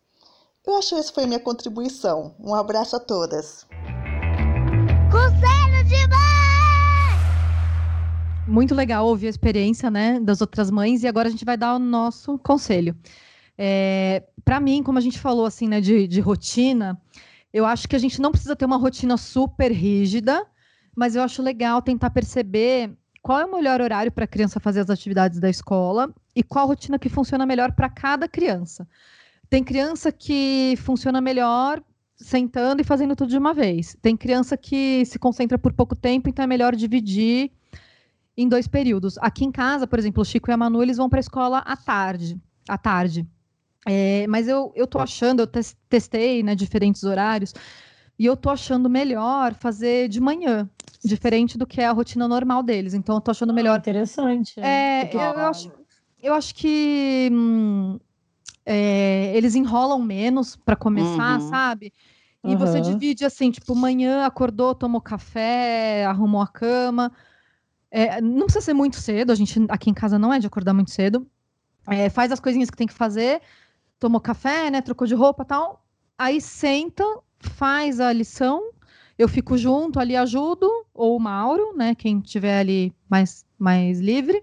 [0.67, 2.35] Eu acho que essa foi a minha contribuição.
[2.39, 3.67] Um abraço a todas.
[5.11, 6.23] Conselho de mãe!
[8.47, 11.75] Muito legal ouvir a experiência né, das outras mães e agora a gente vai dar
[11.75, 12.97] o nosso conselho.
[13.59, 17.01] É, Para mim, como a gente falou assim, né, de, de rotina,
[17.53, 20.47] eu acho que a gente não precisa ter uma rotina super rígida,
[20.97, 24.81] mas eu acho legal tentar perceber qual é o melhor horário para a criança fazer
[24.81, 28.87] as atividades da escola e qual rotina que funciona melhor para cada criança.
[29.49, 31.83] Tem criança que funciona melhor
[32.16, 33.97] sentando e fazendo tudo de uma vez.
[34.03, 37.53] Tem criança que se concentra por pouco tempo, então é melhor dividir
[38.37, 39.18] em dois períodos.
[39.18, 41.59] Aqui em casa, por exemplo, o Chico e a Manu, eles vão para a escola
[41.59, 42.41] à tarde.
[42.68, 43.27] À tarde.
[43.87, 45.47] É, mas eu, eu tô achando, eu
[45.89, 47.53] testei né, diferentes horários,
[48.23, 50.70] e eu tô achando melhor fazer de manhã,
[51.05, 52.95] diferente do que é a rotina normal deles.
[52.95, 53.75] Então eu tô achando melhor.
[53.75, 54.61] Ah, interessante.
[54.61, 55.73] É, eu, eu, acho,
[56.23, 57.99] eu acho que hum,
[58.64, 61.49] é, eles enrolam menos para começar, uhum.
[61.49, 61.93] sabe?
[62.45, 62.59] E uhum.
[62.59, 67.11] você divide assim, tipo, manhã acordou, tomou café, arrumou a cama.
[67.91, 70.73] É, não precisa ser muito cedo, a gente aqui em casa não é de acordar
[70.73, 71.27] muito cedo.
[71.89, 73.43] É, faz as coisinhas que tem que fazer,
[73.99, 74.81] tomou café, né?
[74.81, 75.85] Trocou de roupa tal.
[76.16, 77.03] Aí senta,
[77.43, 78.70] faz a lição,
[79.18, 81.95] eu fico junto ali, ajudo, ou o Mauro, né?
[81.95, 84.43] Quem tiver ali mais, mais livre.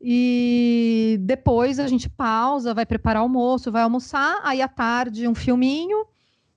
[0.00, 6.04] E depois a gente pausa, vai preparar almoço, vai almoçar, aí à tarde um filminho,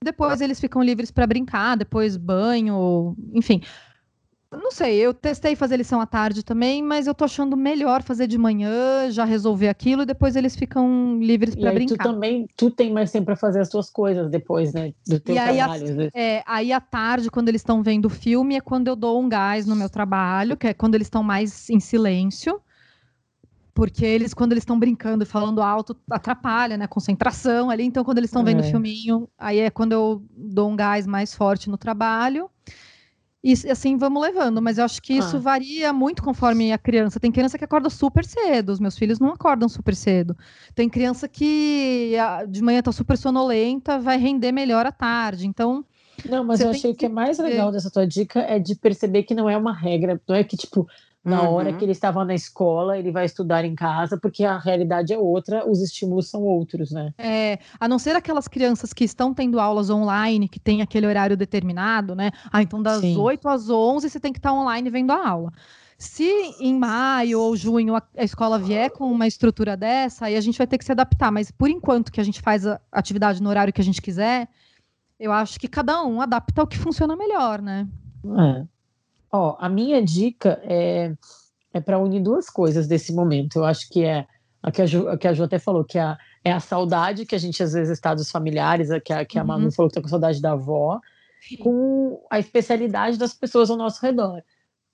[0.02, 3.60] depois eles ficam livres para brincar, depois banho, enfim.
[4.62, 8.26] Não sei, eu testei fazer lição à tarde também, mas eu tô achando melhor fazer
[8.26, 11.96] de manhã, já resolver aquilo e depois eles ficam livres para brincar.
[11.96, 14.92] Tu também, tu tem mais tempo para fazer as tuas coisas depois, né?
[15.06, 16.10] Do teu e aí, trabalho.
[16.14, 19.20] A, é, aí à tarde, quando eles estão vendo o filme, é quando eu dou
[19.20, 22.60] um gás no meu trabalho, que é quando eles estão mais em silêncio
[23.76, 26.86] porque eles, quando eles estão brincando e falando alto, atrapalha, né?
[26.86, 27.84] Concentração ali.
[27.84, 28.70] Então, quando eles estão vendo o é.
[28.70, 32.48] filminho, aí é quando eu dou um gás mais forte no trabalho.
[33.44, 35.40] E assim vamos levando, mas eu acho que isso ah.
[35.40, 37.20] varia muito conforme a criança.
[37.20, 40.36] Tem criança que acorda super cedo, os meus filhos não acordam super cedo.
[40.74, 42.14] Tem criança que
[42.48, 45.46] de manhã tá super sonolenta, vai render melhor à tarde.
[45.46, 45.84] Então.
[46.28, 47.00] Não, mas eu achei que...
[47.00, 50.20] que é mais legal dessa tua dica é de perceber que não é uma regra,
[50.26, 50.88] não é que, tipo,
[51.26, 51.54] na uhum.
[51.54, 55.18] hora que ele estava na escola, ele vai estudar em casa, porque a realidade é
[55.18, 57.12] outra, os estímulos são outros, né?
[57.18, 61.36] É, a não ser aquelas crianças que estão tendo aulas online, que tem aquele horário
[61.36, 62.30] determinado, né?
[62.52, 63.16] Ah, então das Sim.
[63.16, 65.52] 8 às 11 você tem que estar online vendo a aula.
[65.98, 70.58] Se em maio ou junho a, escola vier com uma estrutura dessa, aí a gente
[70.58, 71.32] vai ter que se adaptar.
[71.32, 74.48] Mas por enquanto que a gente faz a atividade no horário que a gente quiser,
[75.18, 77.88] eu acho que cada um adapta o que funciona melhor, né?
[78.24, 78.75] É.
[79.30, 81.12] Ó, a minha dica é,
[81.72, 83.56] é para unir duas coisas desse momento.
[83.56, 84.26] Eu acho que é
[84.62, 86.60] a que a Ju, a que a Ju até falou, que é a, é a
[86.60, 89.66] saudade que a gente às vezes está dos familiares, a que a, que a Manu
[89.66, 89.70] uhum.
[89.70, 91.00] falou que está com saudade da avó,
[91.60, 94.42] com a especialidade das pessoas ao nosso redor.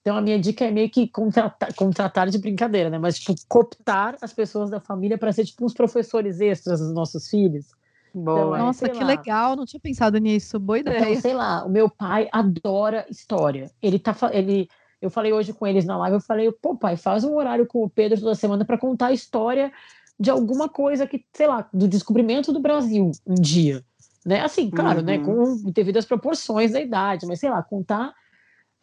[0.02, 2.98] Então a minha dica é meio que contratar, contratar de brincadeira, né?
[2.98, 7.28] Mas tipo cooptar as pessoas da família para ser tipo uns professores extras dos nossos
[7.28, 7.66] filhos.
[8.14, 8.40] Boa.
[8.40, 9.06] Então, é, Nossa, que lá.
[9.06, 10.58] legal, não tinha pensado nisso.
[10.58, 11.10] Boa então, ideia.
[11.10, 13.70] Então, sei lá, o meu pai adora história.
[13.82, 14.68] Ele tá ele
[15.00, 17.82] eu falei hoje com eles na live, eu falei, pô, pai, faz um horário com
[17.82, 19.72] o Pedro toda semana para contar a história
[20.18, 23.84] de alguma coisa que, sei lá, do descobrimento do Brasil um dia.
[24.24, 24.40] Né?
[24.40, 25.48] Assim, claro, né, uhum.
[25.48, 28.14] né, com devidas proporções da idade, mas sei lá, contar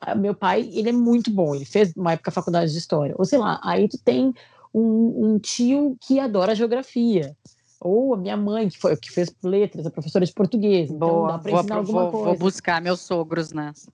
[0.01, 3.15] ah, meu pai, ele é muito bom, ele fez uma época faculdade de história.
[3.17, 4.34] Ou sei lá, aí tu tem
[4.73, 7.36] um, um tio que adora geografia
[7.82, 10.89] ou a minha mãe, que foi que fez letras, a professora de português.
[10.89, 12.25] Então Boa, dá para ensinar vou, alguma vou, coisa.
[12.25, 13.91] Vou buscar meus sogros nessa.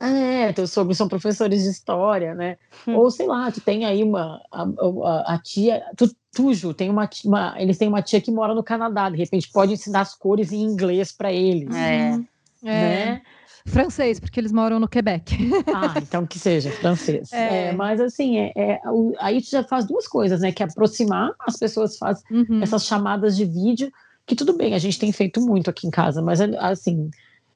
[0.00, 2.56] É, teus sogros são professores de história, né?
[2.88, 2.96] Hum.
[2.96, 6.88] Ou sei lá, tu tem aí uma a, a, a tia, tu, tu Ju, tem
[6.88, 10.14] uma, uma, eles têm uma tia que mora no Canadá, de repente pode ensinar as
[10.14, 11.74] cores em inglês para eles.
[11.74, 12.16] É.
[12.16, 12.26] Né?
[12.64, 13.20] É.
[13.66, 15.36] Francês, porque eles moram no Quebec.
[15.74, 17.32] Ah, então que seja francês.
[17.32, 17.68] É.
[17.68, 18.80] É, mas assim, é, é,
[19.18, 20.52] aí tu já faz duas coisas, né?
[20.52, 22.62] Que é aproximar, as pessoas fazem uhum.
[22.62, 23.90] essas chamadas de vídeo,
[24.26, 27.10] que tudo bem, a gente tem feito muito aqui em casa, mas assim,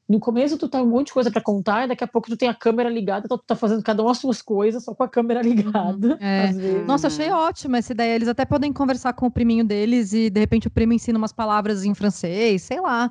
[0.08, 2.36] no começo tu tá um monte de coisa para contar, e daqui a pouco tu
[2.36, 5.02] tem a câmera ligada, então tu tá fazendo cada uma as suas coisas, só com
[5.02, 5.46] a câmera uhum.
[5.46, 6.08] ligada.
[6.08, 6.18] Uhum.
[6.20, 6.52] É.
[6.86, 8.14] Nossa, achei ótima essa ideia.
[8.14, 11.32] Eles até podem conversar com o priminho deles e de repente o primo ensina umas
[11.32, 13.10] palavras em francês, sei lá.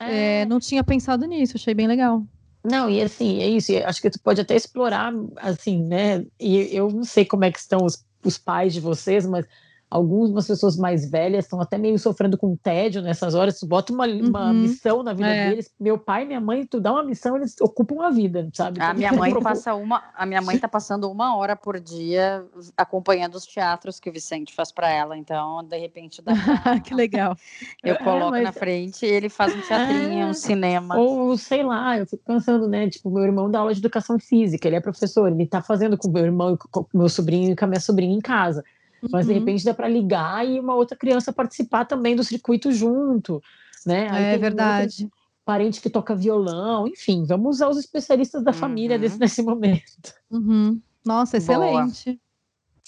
[0.00, 0.40] É...
[0.40, 2.24] É, não tinha pensado nisso, achei bem legal.
[2.64, 3.72] Não, e assim, é isso.
[3.84, 6.24] Acho que tu pode até explorar, assim, né?
[6.38, 9.46] E eu não sei como é que estão os, os pais de vocês, mas
[9.90, 13.58] algumas pessoas mais velhas estão até meio sofrendo com tédio nessas horas.
[13.58, 14.28] Tu bota uma, uhum.
[14.28, 15.50] uma missão na vida é.
[15.50, 15.72] deles.
[15.80, 18.80] Meu pai e minha mãe, tu dá uma missão, eles ocupam a vida, sabe?
[18.80, 23.34] A minha mãe passa uma, a minha mãe tá passando uma hora por dia acompanhando
[23.34, 25.16] os teatros que o Vicente faz para ela.
[25.16, 26.32] Então, de repente, dá
[26.62, 26.78] pra...
[26.78, 27.36] que legal.
[27.82, 28.44] Eu coloco é, mas...
[28.44, 30.34] na frente e ele faz um teatrinho, um é.
[30.34, 30.96] cinema.
[30.96, 32.88] Ou sei lá, eu fico pensando, né?
[32.88, 36.08] Tipo, meu irmão dá aula de educação física, ele é professor, ele tá fazendo com
[36.08, 38.62] o meu irmão, com meu sobrinho e com a minha sobrinha em casa.
[39.10, 39.38] Mas de uhum.
[39.38, 43.42] repente dá para ligar e uma outra criança participar também do circuito junto,
[43.86, 44.08] né?
[44.10, 45.08] Aí é verdade.
[45.44, 48.56] Parente que toca violão, enfim, vamos usar os especialistas da uhum.
[48.56, 50.14] família desse, nesse momento.
[50.30, 50.80] Uhum.
[51.04, 52.04] Nossa, excelente.
[52.04, 52.18] Boa.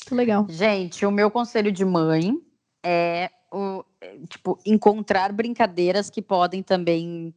[0.03, 0.47] Muito legal.
[0.49, 2.37] Gente, o meu conselho de mãe
[2.85, 3.85] é o,
[4.29, 7.35] tipo, encontrar brincadeiras que podem também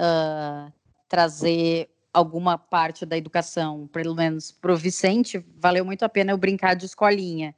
[0.00, 0.72] uh,
[1.08, 6.38] trazer alguma parte da educação, pelo menos para o Vicente, valeu muito a pena eu
[6.38, 7.54] brincar de escolinha.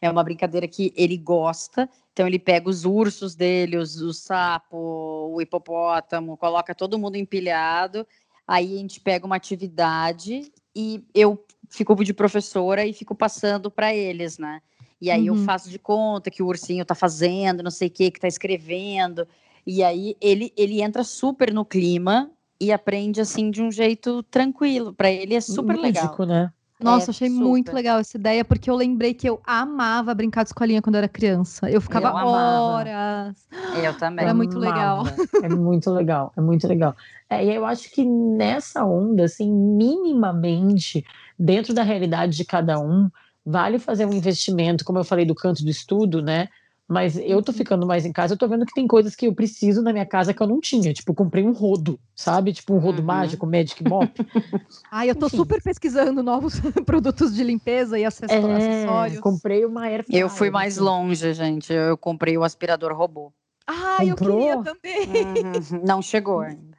[0.00, 4.76] É uma brincadeira que ele gosta, então ele pega os ursos dele, os, o sapo,
[4.76, 8.06] o hipopótamo, coloca todo mundo empilhado.
[8.46, 13.94] Aí a gente pega uma atividade e eu fico de professora e fico passando para
[13.94, 14.60] eles, né?
[15.00, 15.36] E aí uhum.
[15.36, 18.28] eu faço de conta que o ursinho tá fazendo, não sei o que, que tá
[18.28, 19.26] escrevendo.
[19.66, 22.30] E aí ele, ele entra super no clima
[22.60, 24.92] e aprende assim de um jeito tranquilo.
[24.92, 26.26] Para ele é super Lúdico, legal.
[26.26, 26.52] né?
[26.82, 27.44] Nossa, é, achei super.
[27.44, 31.00] muito legal essa ideia, porque eu lembrei que eu amava brincar de escolinha quando eu
[31.00, 31.70] era criança.
[31.70, 33.36] Eu ficava eu horas.
[33.82, 34.24] Eu também.
[34.24, 35.04] Era muito legal.
[35.42, 36.96] É muito legal, é muito legal.
[37.28, 41.04] É, e eu acho que nessa onda, assim, minimamente,
[41.38, 43.10] dentro da realidade de cada um,
[43.44, 46.48] vale fazer um investimento, como eu falei do canto do estudo, né?
[46.90, 47.58] Mas eu tô uhum.
[47.58, 50.04] ficando mais em casa, eu tô vendo que tem coisas que eu preciso na minha
[50.04, 50.92] casa que eu não tinha.
[50.92, 52.52] Tipo, comprei um rodo, sabe?
[52.52, 53.06] Tipo, um rodo uhum.
[53.06, 54.10] mágico, Magic Mop.
[54.90, 55.36] Ai, eu tô Enfim.
[55.36, 59.20] super pesquisando novos produtos de limpeza e é, acessórios.
[59.20, 61.72] Comprei uma air Eu fui mais longe, gente.
[61.72, 63.32] Eu comprei o aspirador robô.
[63.64, 64.08] Ah, Comprou?
[64.08, 65.44] eu queria também.
[65.44, 65.84] Uhum.
[65.86, 66.69] Não chegou ainda.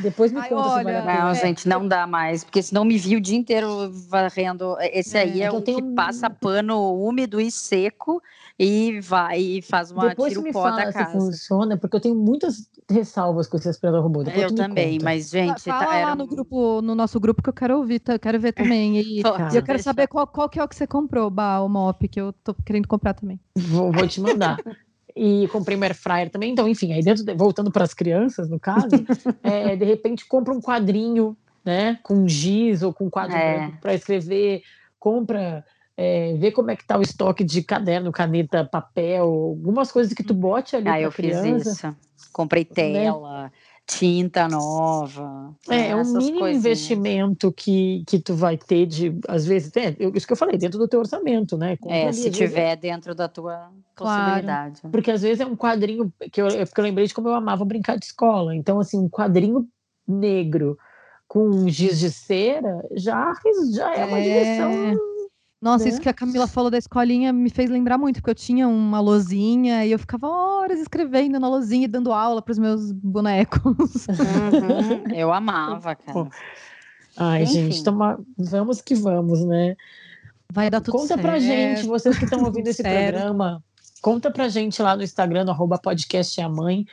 [0.00, 3.20] Depois me Ai, conta olha, Não, gente, não dá mais, porque senão me vi o
[3.20, 4.76] dia inteiro varrendo.
[4.80, 8.22] Esse é, aí é, é o que passa pano úmido e seco
[8.58, 11.18] e vai e faz uma Depois tiro me pó fala da casa.
[11.18, 14.22] Se funciona, porque eu tenho muitas ressalvas com esse aspirador robô.
[14.22, 15.04] Depois eu também, conta.
[15.04, 18.18] mas gente, fala tá, lá no grupo, no nosso grupo que eu quero ouvir, eu
[18.18, 18.80] quero ver também.
[19.00, 19.48] E, tá.
[19.52, 22.06] e eu quero saber qual, qual que é o que você comprou, Bah, o Mop,
[22.06, 23.40] que eu tô querendo comprar também.
[23.56, 24.58] Vou, vou te mandar.
[25.22, 26.50] e comprei uma air fryer também.
[26.50, 28.88] Então, enfim, aí dentro, de, voltando para as crianças, no caso,
[29.44, 33.70] é, de repente compra um quadrinho, né, com giz ou com quadro é.
[33.82, 34.62] para escrever,
[34.98, 35.62] compra,
[35.94, 40.22] é, vê como é que tá o estoque de caderno, caneta, papel, algumas coisas que
[40.22, 41.42] tu bote ali ah, eu criança.
[41.42, 41.96] fiz isso.
[42.32, 42.74] Comprei né?
[42.74, 43.42] tela.
[43.42, 43.50] Né?
[43.90, 45.54] Tinta nova.
[45.68, 46.56] É, é um mínimo coisinhas.
[46.56, 50.78] investimento que, que tu vai ter de, às vezes, é, isso que eu falei, dentro
[50.78, 51.76] do teu orçamento, né?
[51.76, 54.80] Compra é, ali, se tiver vezes, dentro da tua possibilidade.
[54.80, 57.28] Claro, porque às vezes é um quadrinho, que eu, é porque eu lembrei de como
[57.28, 59.66] eu amava brincar de escola, então assim, um quadrinho
[60.06, 60.78] negro
[61.26, 63.32] com giz de cera já,
[63.72, 64.22] já é uma é...
[64.22, 65.00] direção
[65.60, 66.04] nossa, isso né?
[66.04, 69.84] que a Camila falou da escolinha me fez lembrar muito, porque eu tinha uma lozinha
[69.84, 73.60] e eu ficava horas escrevendo na lozinha e dando aula para os meus bonecos.
[74.10, 76.28] Uhum, eu amava, cara.
[77.16, 77.52] Ai, Enfim.
[77.52, 78.18] gente, toma...
[78.38, 79.76] vamos que vamos, né?
[80.50, 81.20] Vai dar tudo Conta certo.
[81.20, 83.12] pra gente, vocês que estão ouvindo esse certo.
[83.12, 83.62] programa,
[84.00, 86.86] conta pra gente lá no Instagram, no arroba podcast a mãe, o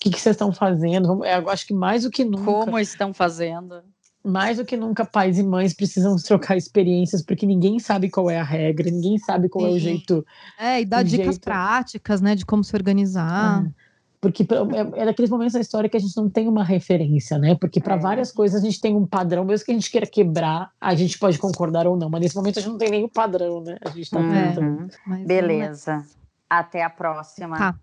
[0.00, 1.24] que, que vocês estão fazendo.
[1.24, 2.44] Eu acho que mais do que nunca.
[2.44, 3.82] Como estão fazendo?
[4.24, 8.40] Mais do que nunca, pais e mães precisam trocar experiências, porque ninguém sabe qual é
[8.40, 9.70] a regra, ninguém sabe qual Sim.
[9.70, 10.26] é o jeito.
[10.58, 11.40] É, e dar dicas jeito...
[11.40, 13.64] práticas, né, de como se organizar.
[13.66, 13.84] É.
[14.20, 17.54] Porque é, é daqueles momentos da história que a gente não tem uma referência, né?
[17.60, 17.98] Porque para é.
[17.98, 21.18] várias coisas a gente tem um padrão, mesmo que a gente queira quebrar, a gente
[21.18, 23.76] pode concordar ou não, mas nesse momento a gente não tem nenhum padrão, né?
[23.84, 24.88] A gente tá uhum.
[25.26, 26.02] Beleza.
[26.48, 27.58] Até a próxima.
[27.58, 27.74] Tá.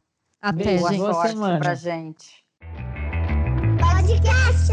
[0.42, 1.00] Até, Boa gente.
[1.00, 1.60] Boa semana.
[1.60, 2.44] pra gente.
[3.80, 4.72] Podcast!